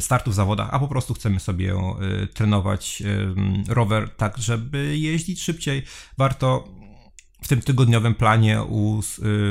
startu 0.00 0.30
w 0.30 0.34
zawodach, 0.34 0.68
a 0.72 0.78
po 0.78 0.88
prostu 0.88 1.14
chcemy 1.14 1.40
sobie 1.40 1.74
e, 1.74 2.26
trenować 2.26 3.02
rower 3.68 4.10
tak, 4.10 4.38
żeby 4.38 4.98
jeździć 4.98 5.42
szybciej, 5.42 5.82
warto 6.18 6.68
w 7.42 7.48
tym 7.48 7.60
tygodniowym 7.60 8.14
planie 8.14 8.62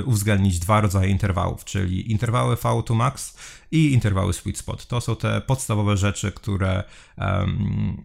uwzględnić 0.06 0.60
dwa 0.60 0.82
rodzaje 0.82 1.10
interwałów, 1.10 1.66
czyli 1.66 2.12
interwały 2.12 2.56
V2 2.56 2.96
Max 2.96 3.38
i 3.72 3.94
interwały 3.94 4.34
Sweet 4.34 4.58
Spot. 4.58 4.88
To 4.88 5.02
są 5.02 5.16
te 5.16 5.42
podstawowe 5.42 5.98
rzeczy, 5.98 6.32
które 6.32 6.84
um, 7.18 8.04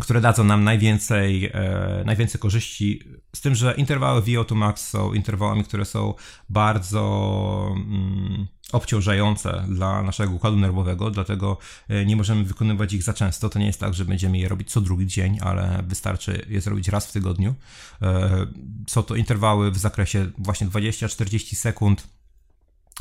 które 0.00 0.20
dadzą 0.20 0.44
nam 0.44 0.64
najwięcej, 0.64 1.50
e, 1.52 2.02
najwięcej 2.06 2.40
korzyści, 2.40 3.00
z 3.36 3.40
tym, 3.40 3.54
że 3.54 3.74
interwały 3.76 4.22
VO2 4.22 4.54
max 4.54 4.88
są 4.88 5.12
interwałami, 5.12 5.64
które 5.64 5.84
są 5.84 6.14
bardzo 6.48 7.74
mm, 7.76 8.46
obciążające 8.72 9.64
dla 9.68 10.02
naszego 10.02 10.34
układu 10.34 10.56
nerwowego, 10.56 11.10
dlatego 11.10 11.58
e, 11.88 12.06
nie 12.06 12.16
możemy 12.16 12.44
wykonywać 12.44 12.92
ich 12.92 13.02
za 13.02 13.12
często. 13.12 13.48
To 13.48 13.58
nie 13.58 13.66
jest 13.66 13.80
tak, 13.80 13.94
że 13.94 14.04
będziemy 14.04 14.38
je 14.38 14.48
robić 14.48 14.70
co 14.70 14.80
drugi 14.80 15.06
dzień, 15.06 15.38
ale 15.40 15.82
wystarczy 15.86 16.46
je 16.48 16.60
zrobić 16.60 16.88
raz 16.88 17.06
w 17.06 17.12
tygodniu. 17.12 17.54
E, 18.02 18.46
są 18.88 19.02
to 19.02 19.14
interwały 19.14 19.70
w 19.70 19.78
zakresie 19.78 20.30
właśnie 20.38 20.66
20-40 20.66 21.54
sekund 21.54 22.08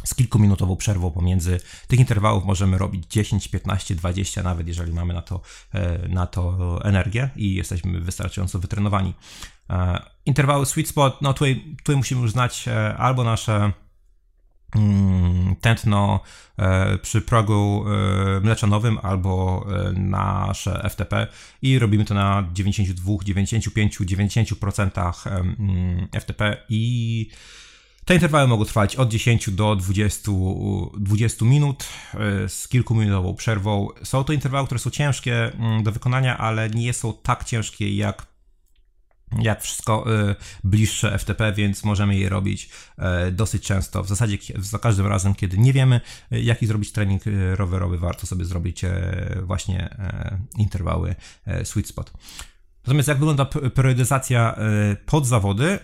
z 0.03 0.15
kilkuminutową 0.15 0.75
przerwą 0.75 1.11
pomiędzy 1.11 1.59
tych 1.87 1.99
interwałów 1.99 2.45
możemy 2.45 2.77
robić 2.77 3.05
10, 3.09 3.47
15, 3.47 3.95
20, 3.95 4.43
nawet 4.43 4.67
jeżeli 4.67 4.93
mamy 4.93 5.13
na 5.13 5.21
to, 5.21 5.41
e, 5.73 6.07
na 6.07 6.27
to 6.27 6.79
energię 6.83 7.29
i 7.35 7.55
jesteśmy 7.55 7.99
wystarczająco 7.99 8.59
wytrenowani. 8.59 9.13
E, 9.69 10.01
interwały 10.25 10.65
sweet 10.65 10.87
spot, 10.87 11.21
no 11.21 11.33
tutaj, 11.33 11.75
tutaj 11.77 11.95
musimy 11.95 12.21
już 12.21 12.31
znać 12.31 12.67
e, 12.67 12.97
albo 12.97 13.23
nasze 13.23 13.71
mm, 14.75 15.55
tętno 15.61 16.19
przy 17.01 17.21
progu 17.21 17.85
mleczanowym 18.41 18.97
albo 19.03 19.65
nasze 19.93 20.89
FTP 20.89 21.27
i 21.61 21.79
robimy 21.79 22.05
to 22.05 22.13
na 22.13 22.49
92, 22.53 23.11
95, 23.23 23.99
90% 23.99 25.13
FTP 26.19 26.57
i 26.69 27.29
te 28.05 28.13
interwały 28.13 28.47
mogą 28.47 28.65
trwać 28.65 28.95
od 28.95 29.09
10 29.09 29.49
do 29.49 29.75
20, 29.75 30.31
20 30.97 31.45
minut 31.45 31.85
e, 32.13 32.49
z 32.49 32.67
kilkuminutową 32.67 33.35
przerwą. 33.35 33.87
Są 34.03 34.23
to 34.23 34.33
interwały, 34.33 34.65
które 34.65 34.79
są 34.79 34.89
ciężkie 34.89 35.53
mm, 35.53 35.83
do 35.83 35.91
wykonania, 35.91 36.37
ale 36.37 36.69
nie 36.69 36.93
są 36.93 37.13
tak 37.13 37.43
ciężkie 37.43 37.95
jak 37.95 38.31
jak 39.39 39.61
wszystko 39.61 40.05
e, 40.15 40.35
bliższe 40.63 41.17
FTP, 41.19 41.53
więc 41.53 41.83
możemy 41.83 42.17
je 42.17 42.29
robić 42.29 42.69
e, 42.97 43.31
dosyć 43.31 43.63
często. 43.63 44.03
W 44.03 44.07
zasadzie 44.07 44.37
za 44.59 44.79
każdym 44.79 45.07
razem, 45.07 45.35
kiedy 45.35 45.57
nie 45.57 45.73
wiemy, 45.73 46.01
jaki 46.31 46.67
zrobić 46.67 46.91
trening 46.91 47.23
rowerowy, 47.55 47.97
warto 47.97 48.27
sobie 48.27 48.45
zrobić 48.45 48.81
właśnie 49.41 49.97
interwały 50.57 51.15
sweet 51.63 51.87
spot. 51.87 52.13
Natomiast 52.83 53.07
jak 53.07 53.17
wygląda 53.17 53.45
periodyzacja 53.45 54.55
pod 55.05 55.27
zawody? 55.27 55.79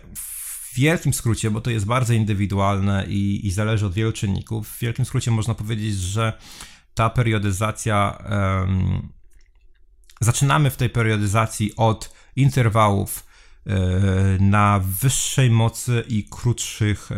Wielkim 0.77 1.13
skrócie, 1.13 1.51
bo 1.51 1.61
to 1.61 1.69
jest 1.69 1.85
bardzo 1.85 2.13
indywidualne 2.13 3.05
i, 3.07 3.47
i 3.47 3.51
zależy 3.51 3.85
od 3.85 3.93
wielu 3.93 4.11
czynników, 4.11 4.69
w 4.69 4.79
wielkim 4.79 5.05
skrócie 5.05 5.31
można 5.31 5.53
powiedzieć, 5.53 5.95
że 5.95 6.33
ta 6.93 7.09
periodyzacja. 7.09 8.23
Um, 8.29 9.17
zaczynamy 10.21 10.69
w 10.69 10.77
tej 10.77 10.89
periodyzacji 10.89 11.75
od 11.75 12.13
interwałów 12.35 13.25
e, 13.65 13.73
na 14.39 14.81
wyższej 15.01 15.49
mocy 15.49 16.03
i 16.07 16.23
krótszych 16.23 17.09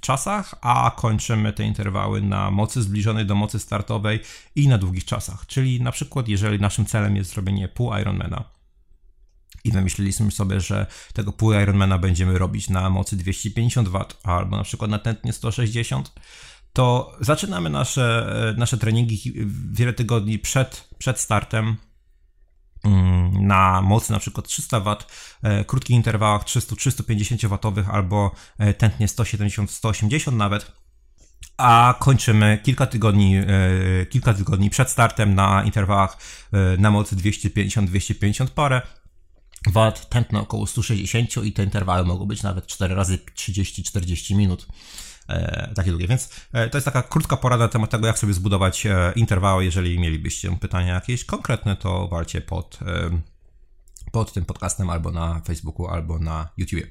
czasach, 0.00 0.54
a 0.60 0.92
kończymy 0.96 1.52
te 1.52 1.64
interwały 1.64 2.22
na 2.22 2.50
mocy 2.50 2.82
zbliżonej 2.82 3.26
do 3.26 3.34
mocy 3.34 3.58
startowej 3.58 4.20
i 4.56 4.68
na 4.68 4.78
długich 4.78 5.04
czasach. 5.04 5.46
Czyli 5.46 5.82
na 5.82 5.92
przykład, 5.92 6.28
jeżeli 6.28 6.60
naszym 6.60 6.86
celem 6.86 7.16
jest 7.16 7.30
zrobienie 7.30 7.68
pół 7.68 7.96
Ironmana, 7.96 8.44
i 9.64 9.72
wymyśliliśmy 9.72 10.30
sobie, 10.30 10.60
że 10.60 10.86
tego 11.12 11.32
pół 11.32 11.52
Ironmana 11.52 11.98
będziemy 11.98 12.38
robić 12.38 12.68
na 12.68 12.90
mocy 12.90 13.16
250 13.16 13.88
W 13.88 14.04
albo 14.22 14.56
na 14.56 14.64
przykład 14.64 14.90
na 14.90 14.98
tętnie 14.98 15.32
160 15.32 16.12
to 16.72 17.16
zaczynamy 17.20 17.70
nasze, 17.70 18.34
nasze 18.56 18.78
treningi 18.78 19.32
wiele 19.72 19.92
tygodni 19.92 20.38
przed, 20.38 20.88
przed 20.98 21.18
startem 21.18 21.76
mm, 22.84 23.46
na 23.46 23.82
mocy 23.82 24.12
na 24.12 24.18
przykład 24.18 24.46
300 24.48 24.80
W, 24.80 24.96
e, 25.42 25.64
krótkich 25.64 25.96
interwałach 25.96 26.44
300-350 26.44 27.48
W 27.48 27.90
albo 27.90 28.30
e, 28.58 28.74
tętnie 28.74 29.06
170-180 29.06 30.32
nawet, 30.32 30.72
a 31.56 31.94
kończymy 32.00 32.58
kilka 32.62 32.86
tygodni, 32.86 33.36
e, 33.36 33.46
kilka 34.06 34.34
tygodni 34.34 34.70
przed 34.70 34.90
startem 34.90 35.34
na 35.34 35.62
interwałach 35.64 36.16
na 36.78 36.90
mocy 36.90 37.16
250-250 37.16 38.46
parę 38.46 38.82
Wad 39.66 40.08
tętno 40.08 40.40
około 40.40 40.66
160 40.66 41.36
i 41.44 41.52
te 41.52 41.64
interwały 41.64 42.04
mogą 42.04 42.26
być 42.26 42.42
nawet 42.42 42.66
4 42.66 42.94
razy 42.94 43.18
30-40 43.36 44.36
minut. 44.36 44.66
E, 45.28 45.72
takie 45.74 45.90
długie, 45.90 46.08
więc 46.08 46.30
e, 46.52 46.68
to 46.68 46.76
jest 46.76 46.84
taka 46.84 47.02
krótka 47.02 47.36
porada 47.36 47.64
na 47.64 47.68
temat 47.68 47.90
tego, 47.90 48.06
jak 48.06 48.18
sobie 48.18 48.32
zbudować 48.32 48.86
e, 48.86 49.12
interwały. 49.16 49.64
Jeżeli 49.64 49.98
mielibyście 49.98 50.56
pytania 50.56 50.94
jakieś 50.94 51.24
konkretne, 51.24 51.76
to 51.76 52.08
walcie 52.08 52.40
pod, 52.40 52.78
e, 52.82 53.20
pod 54.12 54.32
tym 54.32 54.44
podcastem 54.44 54.90
albo 54.90 55.10
na 55.10 55.40
Facebooku, 55.40 55.86
albo 55.86 56.18
na 56.18 56.48
YouTube. 56.56 56.86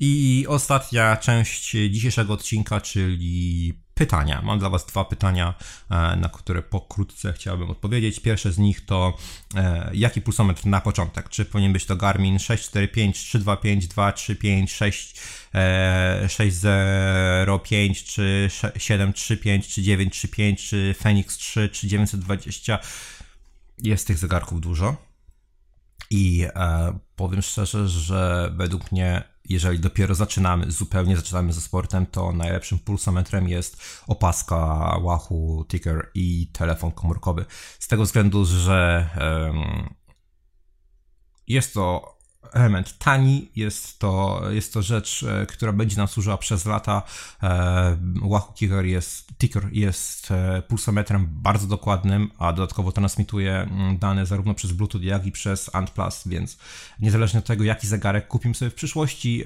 I 0.00 0.44
ostatnia 0.48 1.16
część 1.16 1.70
dzisiejszego 1.90 2.32
odcinka, 2.32 2.80
czyli 2.80 3.74
pytania. 3.98 4.42
Mam 4.42 4.58
dla 4.58 4.70
Was 4.70 4.86
dwa 4.86 5.04
pytania, 5.04 5.54
e, 5.90 6.16
na 6.16 6.28
które 6.28 6.62
pokrótce 6.62 7.32
chciałbym 7.32 7.70
odpowiedzieć. 7.70 8.20
Pierwsze 8.20 8.52
z 8.52 8.58
nich 8.58 8.86
to 8.86 9.16
e, 9.54 9.90
jaki 9.94 10.20
pulsometr 10.20 10.66
na 10.66 10.80
początek? 10.80 11.28
Czy 11.28 11.44
powinien 11.44 11.72
być 11.72 11.84
to 11.84 11.96
Garmin 11.96 12.38
645, 12.38 13.18
325, 13.18 13.88
235, 13.88 14.72
6, 14.72 15.20
605, 16.28 18.04
czy 18.04 18.48
735, 18.78 19.68
czy 19.68 19.82
935, 19.82 20.68
czy 20.68 20.94
Phoenix 20.98 21.36
3, 21.36 21.68
czy 21.68 21.88
920? 21.88 22.78
Jest 23.78 24.06
tych 24.06 24.18
zegarków 24.18 24.60
dużo. 24.60 25.07
I 26.10 26.46
e, 26.54 26.98
powiem 27.16 27.42
szczerze, 27.42 27.88
że 27.88 28.52
według 28.56 28.92
mnie 28.92 29.24
jeżeli 29.48 29.80
dopiero 29.80 30.14
zaczynamy, 30.14 30.70
zupełnie 30.70 31.16
zaczynamy 31.16 31.52
ze 31.52 31.60
sportem, 31.60 32.06
to 32.06 32.32
najlepszym 32.32 32.78
pulsometrem 32.78 33.48
jest 33.48 34.02
opaska 34.06 34.56
Wahoo 35.02 35.64
Ticker 35.68 36.10
i 36.14 36.50
telefon 36.52 36.92
komórkowy. 36.92 37.44
Z 37.78 37.88
tego 37.88 38.02
względu, 38.02 38.44
że 38.44 39.08
um, 39.20 39.94
jest 41.46 41.74
to 41.74 42.17
element 42.52 42.98
tani, 42.98 43.50
jest 43.56 43.98
to, 43.98 44.42
jest 44.50 44.72
to 44.72 44.82
rzecz, 44.82 45.22
e, 45.22 45.46
która 45.46 45.72
będzie 45.72 45.96
nam 45.96 46.08
służyła 46.08 46.38
przez 46.38 46.66
lata. 46.66 47.02
E, 47.42 47.96
Wahoo 48.22 48.52
Ticker 48.52 48.84
jest, 48.84 49.32
Ticker 49.38 49.68
jest 49.72 50.30
e, 50.30 50.62
pulsometrem 50.62 51.28
bardzo 51.30 51.66
dokładnym, 51.66 52.30
a 52.38 52.52
dodatkowo 52.52 52.92
transmituje 52.92 53.54
mm, 53.54 53.98
dane 53.98 54.26
zarówno 54.26 54.54
przez 54.54 54.72
Bluetooth, 54.72 55.02
jak 55.02 55.26
i 55.26 55.32
przez 55.32 55.74
ANT+, 55.74 55.90
więc 56.26 56.58
niezależnie 57.00 57.38
od 57.38 57.46
tego, 57.46 57.64
jaki 57.64 57.86
zegarek 57.86 58.28
kupimy 58.28 58.54
sobie 58.54 58.70
w 58.70 58.74
przyszłości, 58.74 59.44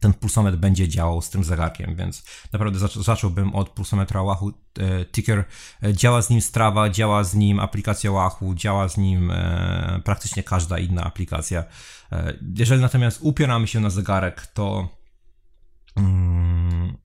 ten 0.00 0.14
pulsometr 0.14 0.58
będzie 0.58 0.88
działał 0.88 1.22
z 1.22 1.30
tym 1.30 1.44
zegarkiem, 1.44 1.96
więc 1.96 2.22
naprawdę 2.52 2.88
zacząłbym 2.88 3.54
od 3.54 3.68
pulsometra 3.68 4.22
Wahoo 4.22 4.52
e, 4.78 5.04
Ticker. 5.04 5.44
E, 5.82 5.94
działa 5.94 6.22
z 6.22 6.30
nim 6.30 6.40
Strava, 6.40 6.90
działa 6.90 7.24
z 7.24 7.34
nim 7.34 7.60
aplikacja 7.60 8.12
Wahoo, 8.12 8.54
działa 8.54 8.88
z 8.88 8.96
nim 8.96 9.30
e, 9.30 10.00
praktycznie 10.04 10.42
każda 10.42 10.78
inna 10.78 11.04
aplikacja. 11.04 11.64
Jeżeli 12.54 12.80
natomiast 12.82 13.18
upieramy 13.22 13.66
się 13.66 13.80
na 13.80 13.90
zegarek, 13.90 14.46
to 14.46 14.88
mm, 15.96 16.96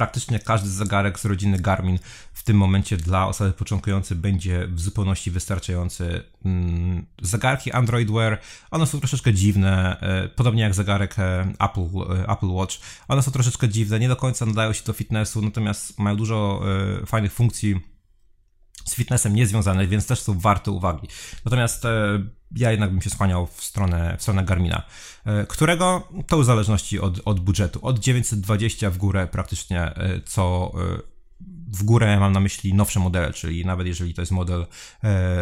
praktycznie 0.00 0.38
każdy 0.38 0.68
zegarek 0.68 1.18
z 1.18 1.24
rodziny 1.24 1.58
Garmin 1.58 1.98
w 2.32 2.42
tym 2.42 2.56
momencie 2.56 2.96
dla 2.96 3.26
osoby 3.26 3.52
początkującej 3.52 4.16
będzie 4.16 4.66
w 4.66 4.80
zupełności 4.80 5.30
wystarczający. 5.30 6.22
Mm, 6.44 7.06
zegarki 7.22 7.72
Android 7.72 8.10
Wear, 8.10 8.38
one 8.70 8.86
są 8.86 8.98
troszeczkę 8.98 9.34
dziwne, 9.34 10.00
e, 10.00 10.28
podobnie 10.28 10.62
jak 10.62 10.74
zegarek 10.74 11.18
e, 11.18 11.52
Apple, 11.58 11.80
e, 11.80 12.28
Apple 12.28 12.46
Watch. 12.46 12.76
One 13.08 13.22
są 13.22 13.30
troszeczkę 13.30 13.68
dziwne, 13.68 13.98
nie 13.98 14.08
do 14.08 14.16
końca 14.16 14.46
nadają 14.46 14.72
się 14.72 14.84
do 14.84 14.92
fitnessu, 14.92 15.42
natomiast 15.42 15.98
mają 15.98 16.16
dużo 16.16 16.62
fajnych 17.06 17.32
funkcji 17.32 17.80
z 18.84 18.94
fitnessem 18.94 19.34
niezwiązane, 19.34 19.86
więc 19.86 20.06
też 20.06 20.20
są 20.20 20.38
warte 20.38 20.70
uwagi. 20.70 21.08
Natomiast 21.44 21.86
ja 22.56 22.70
jednak 22.70 22.90
bym 22.90 23.02
się 23.02 23.10
skłaniał 23.10 23.46
w 23.46 23.64
stronę, 23.64 24.16
w 24.18 24.22
stronę 24.22 24.44
Garmina, 24.44 24.82
e, 25.24 25.46
którego 25.46 26.08
to 26.26 26.38
w 26.38 26.44
zależności 26.44 27.00
od, 27.00 27.20
od 27.24 27.40
budżetu. 27.40 27.78
Od 27.82 27.98
920 27.98 28.90
w 28.90 28.96
górę 28.96 29.28
praktycznie 29.32 29.80
e, 29.80 30.20
co 30.24 30.72
e, 30.74 31.10
w 31.72 31.82
górę 31.82 32.20
mam 32.20 32.32
na 32.32 32.40
myśli 32.40 32.74
nowsze 32.74 33.00
modele, 33.00 33.32
czyli 33.32 33.64
nawet 33.64 33.86
jeżeli 33.86 34.14
to 34.14 34.22
jest 34.22 34.32
model 34.32 34.66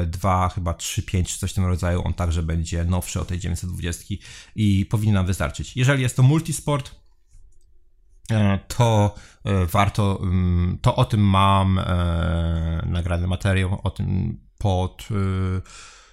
2, 0.06 0.48
chyba 0.48 0.74
3, 0.74 1.02
5 1.02 1.32
czy 1.32 1.38
coś 1.38 1.50
w 1.50 1.54
tym 1.54 1.66
rodzaju, 1.66 2.02
on 2.04 2.14
także 2.14 2.42
będzie 2.42 2.84
nowszy 2.84 3.20
od 3.20 3.28
tej 3.28 3.38
920 3.38 4.14
i 4.56 4.86
powinien 4.86 5.14
nam 5.14 5.26
wystarczyć. 5.26 5.76
Jeżeli 5.76 6.02
jest 6.02 6.16
to 6.16 6.22
multisport, 6.22 6.94
to 8.68 9.14
warto, 9.72 10.20
mm, 10.22 10.78
to 10.82 10.96
o 10.96 11.04
tym 11.04 11.20
mam 11.20 11.80
nagrany 12.86 13.26
materiał, 13.26 13.80
o 13.82 13.90
tym 13.90 14.38
pod 14.58 15.08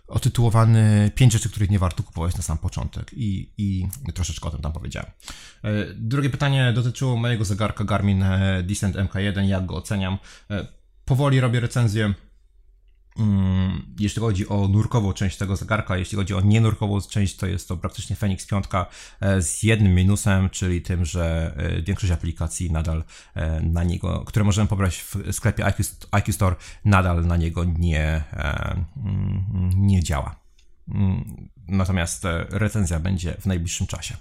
otytułowany 0.07 1.11
pięć 1.15 1.33
rzeczy, 1.33 1.49
których 1.49 1.69
nie 1.69 1.79
warto 1.79 2.03
kupować 2.03 2.37
na 2.37 2.43
sam 2.43 2.57
początek 2.57 3.11
i, 3.13 3.53
i 3.57 3.87
troszeczkę 4.13 4.47
o 4.47 4.51
tym 4.51 4.61
tam 4.61 4.73
powiedziałem. 4.73 5.11
E, 5.63 5.71
drugie 5.95 6.29
pytanie 6.29 6.73
dotyczyło 6.73 7.15
mojego 7.17 7.45
zegarka 7.45 7.83
Garmin 7.83 8.23
e, 8.23 8.63
Descent 8.63 8.95
MK1, 8.95 9.43
jak 9.43 9.65
go 9.65 9.75
oceniam. 9.75 10.17
E, 10.51 10.67
powoli 11.05 11.39
robię 11.39 11.59
recenzję 11.59 12.13
Mm, 13.19 13.44
jeśli 13.99 14.19
chodzi 14.19 14.49
o 14.49 14.67
nurkową 14.67 15.13
część 15.13 15.37
tego 15.37 15.55
zegarka, 15.55 15.97
jeśli 15.97 16.17
chodzi 16.17 16.33
o 16.33 16.41
nienurkową 16.41 17.01
część, 17.01 17.35
to 17.35 17.47
jest 17.47 17.67
to 17.67 17.77
praktycznie 17.77 18.15
Fenix 18.15 18.47
5 18.47 18.65
e, 19.21 19.41
z 19.41 19.63
jednym 19.63 19.95
minusem, 19.95 20.49
czyli 20.49 20.81
tym, 20.81 21.05
że 21.05 21.53
e, 21.57 21.81
większość 21.81 22.13
aplikacji 22.13 22.71
nadal 22.71 23.03
e, 23.33 23.61
na 23.61 23.83
niego, 23.83 24.23
które 24.25 24.45
możemy 24.45 24.67
pobrać 24.67 24.97
w 24.97 25.33
sklepie 25.33 25.65
IQ, 26.11 26.33
Store, 26.33 26.55
nadal 26.85 27.25
na 27.25 27.37
niego 27.37 27.63
nie, 27.63 28.23
mm, 28.97 29.71
nie 29.75 30.03
działa. 30.03 30.35
Mm, 30.87 31.49
natomiast 31.67 32.23
recenzja 32.49 32.99
będzie 32.99 33.33
w 33.39 33.45
najbliższym 33.45 33.87
czasie. 33.87 34.17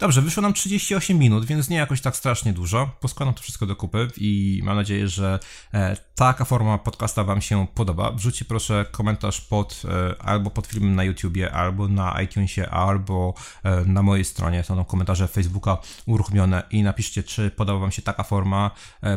Dobrze, 0.00 0.22
wyszło 0.22 0.42
nam 0.42 0.52
38 0.52 1.18
minut, 1.18 1.44
więc 1.44 1.68
nie 1.68 1.76
jakoś 1.76 2.00
tak 2.00 2.16
strasznie 2.16 2.52
dużo. 2.52 2.90
Poskładam 3.00 3.34
to 3.34 3.42
wszystko 3.42 3.66
do 3.66 3.76
kupy 3.76 4.08
i 4.16 4.60
mam 4.64 4.76
nadzieję, 4.76 5.08
że 5.08 5.38
e, 5.74 5.96
taka 6.14 6.44
forma 6.44 6.78
podcasta 6.78 7.24
Wam 7.24 7.40
się 7.40 7.66
podoba. 7.74 8.12
Wrzućcie 8.12 8.44
proszę 8.44 8.86
komentarz 8.90 9.40
pod 9.40 9.82
e, 9.84 10.22
albo 10.22 10.50
pod 10.50 10.66
filmem 10.66 10.94
na 10.94 11.04
YouTubie, 11.04 11.52
albo 11.52 11.88
na 11.88 12.22
iTunesie, 12.22 12.70
albo 12.70 13.34
e, 13.62 13.84
na 13.84 14.02
mojej 14.02 14.24
stronie. 14.24 14.64
Są 14.64 14.76
tam 14.76 14.84
komentarze 14.84 15.28
Facebooka 15.28 15.78
uruchomione 16.06 16.62
i 16.70 16.82
napiszcie, 16.82 17.22
czy 17.22 17.50
podoba 17.50 17.78
Wam 17.78 17.92
się 17.92 18.02
taka 18.02 18.22
forma 18.22 18.70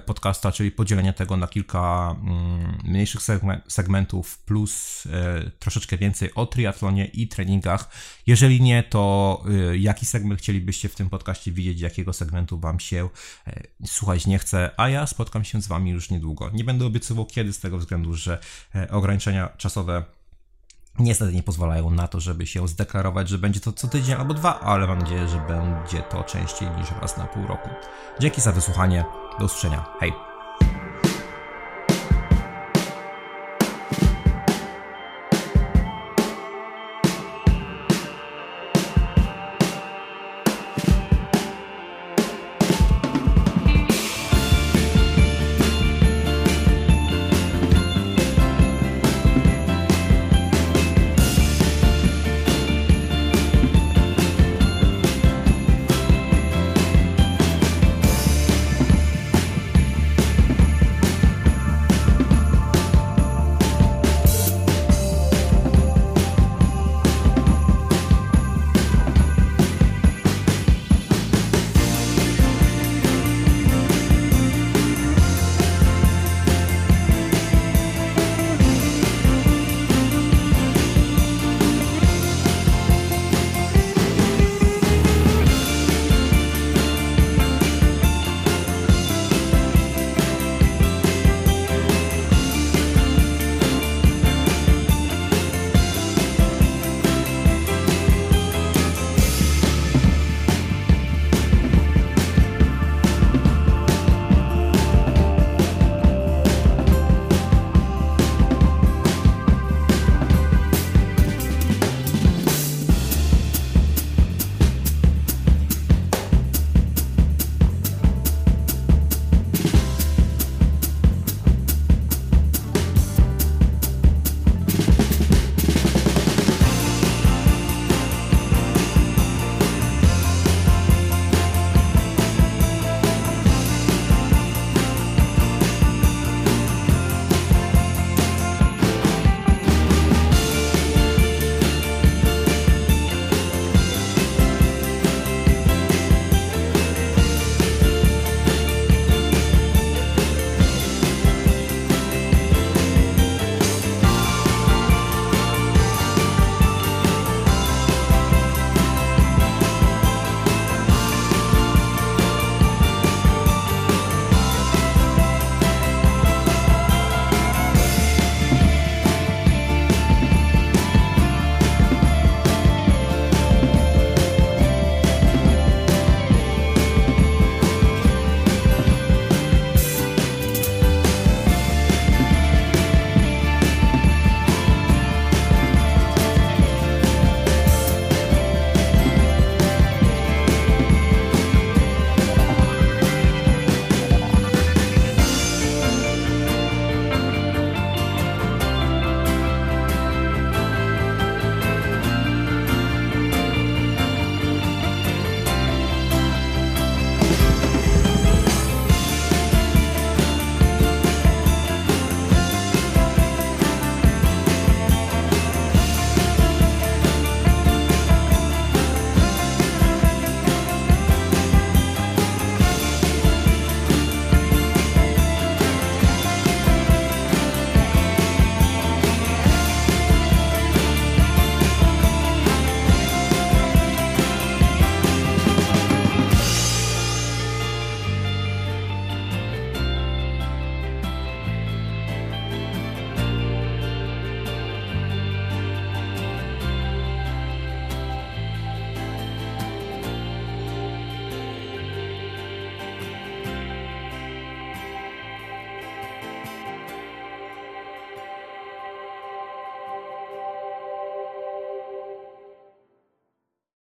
podcasta, 0.05 0.51
czyli 0.51 0.71
podzielenie 0.71 1.13
tego 1.13 1.37
na 1.37 1.47
kilka 1.47 2.15
mm, 2.21 2.77
mniejszych 2.83 3.21
segmentów 3.67 4.37
plus 4.37 5.03
troszeczkę 5.59 5.97
więcej 5.97 6.35
o 6.35 6.45
triatlonie 6.45 7.05
i 7.05 7.27
treningach. 7.27 7.89
Jeżeli 8.27 8.61
nie, 8.61 8.83
to 8.83 9.43
jaki 9.73 10.05
segment 10.05 10.39
chcielibyście 10.39 10.72
w 10.89 10.95
tym 10.95 11.09
podcaście 11.09 11.51
widzieć, 11.51 11.81
jakiego 11.81 12.13
segmentu 12.13 12.59
Wam 12.59 12.79
się 12.79 13.09
e, 13.47 13.63
słuchać 13.85 14.27
nie 14.27 14.39
chce, 14.39 14.71
a 14.77 14.89
ja 14.89 15.07
spotkam 15.07 15.43
się 15.43 15.61
z 15.61 15.67
Wami 15.67 15.91
już 15.91 16.09
niedługo. 16.09 16.49
Nie 16.53 16.63
będę 16.63 16.85
obiecywał 16.85 17.25
kiedy 17.25 17.53
z 17.53 17.59
tego 17.59 17.77
względu, 17.77 18.13
że 18.13 18.39
e, 18.75 18.91
ograniczenia 18.91 19.49
czasowe 19.57 20.03
niestety 20.99 21.33
nie 21.33 21.43
pozwalają 21.43 21.89
na 21.89 22.07
to, 22.07 22.19
żeby 22.19 22.47
się 22.47 22.67
zdeklarować, 22.67 23.29
że 23.29 23.37
będzie 23.37 23.59
to 23.59 23.71
co 23.71 23.87
tydzień 23.87 24.15
albo 24.15 24.33
dwa, 24.33 24.59
ale 24.59 24.87
mam 24.87 24.99
nadzieję, 24.99 25.27
że 25.27 25.39
będzie 25.47 26.01
to 26.01 26.23
częściej 26.23 26.69
niż 26.69 26.91
raz 27.01 27.17
na 27.17 27.25
pół 27.25 27.47
roku. 27.47 27.69
Dzięki 28.19 28.41
za 28.41 28.51
wysłuchanie. 28.51 29.05
Do 29.39 29.45
usłyszenia. 29.45 29.85
Hej! 29.99 30.32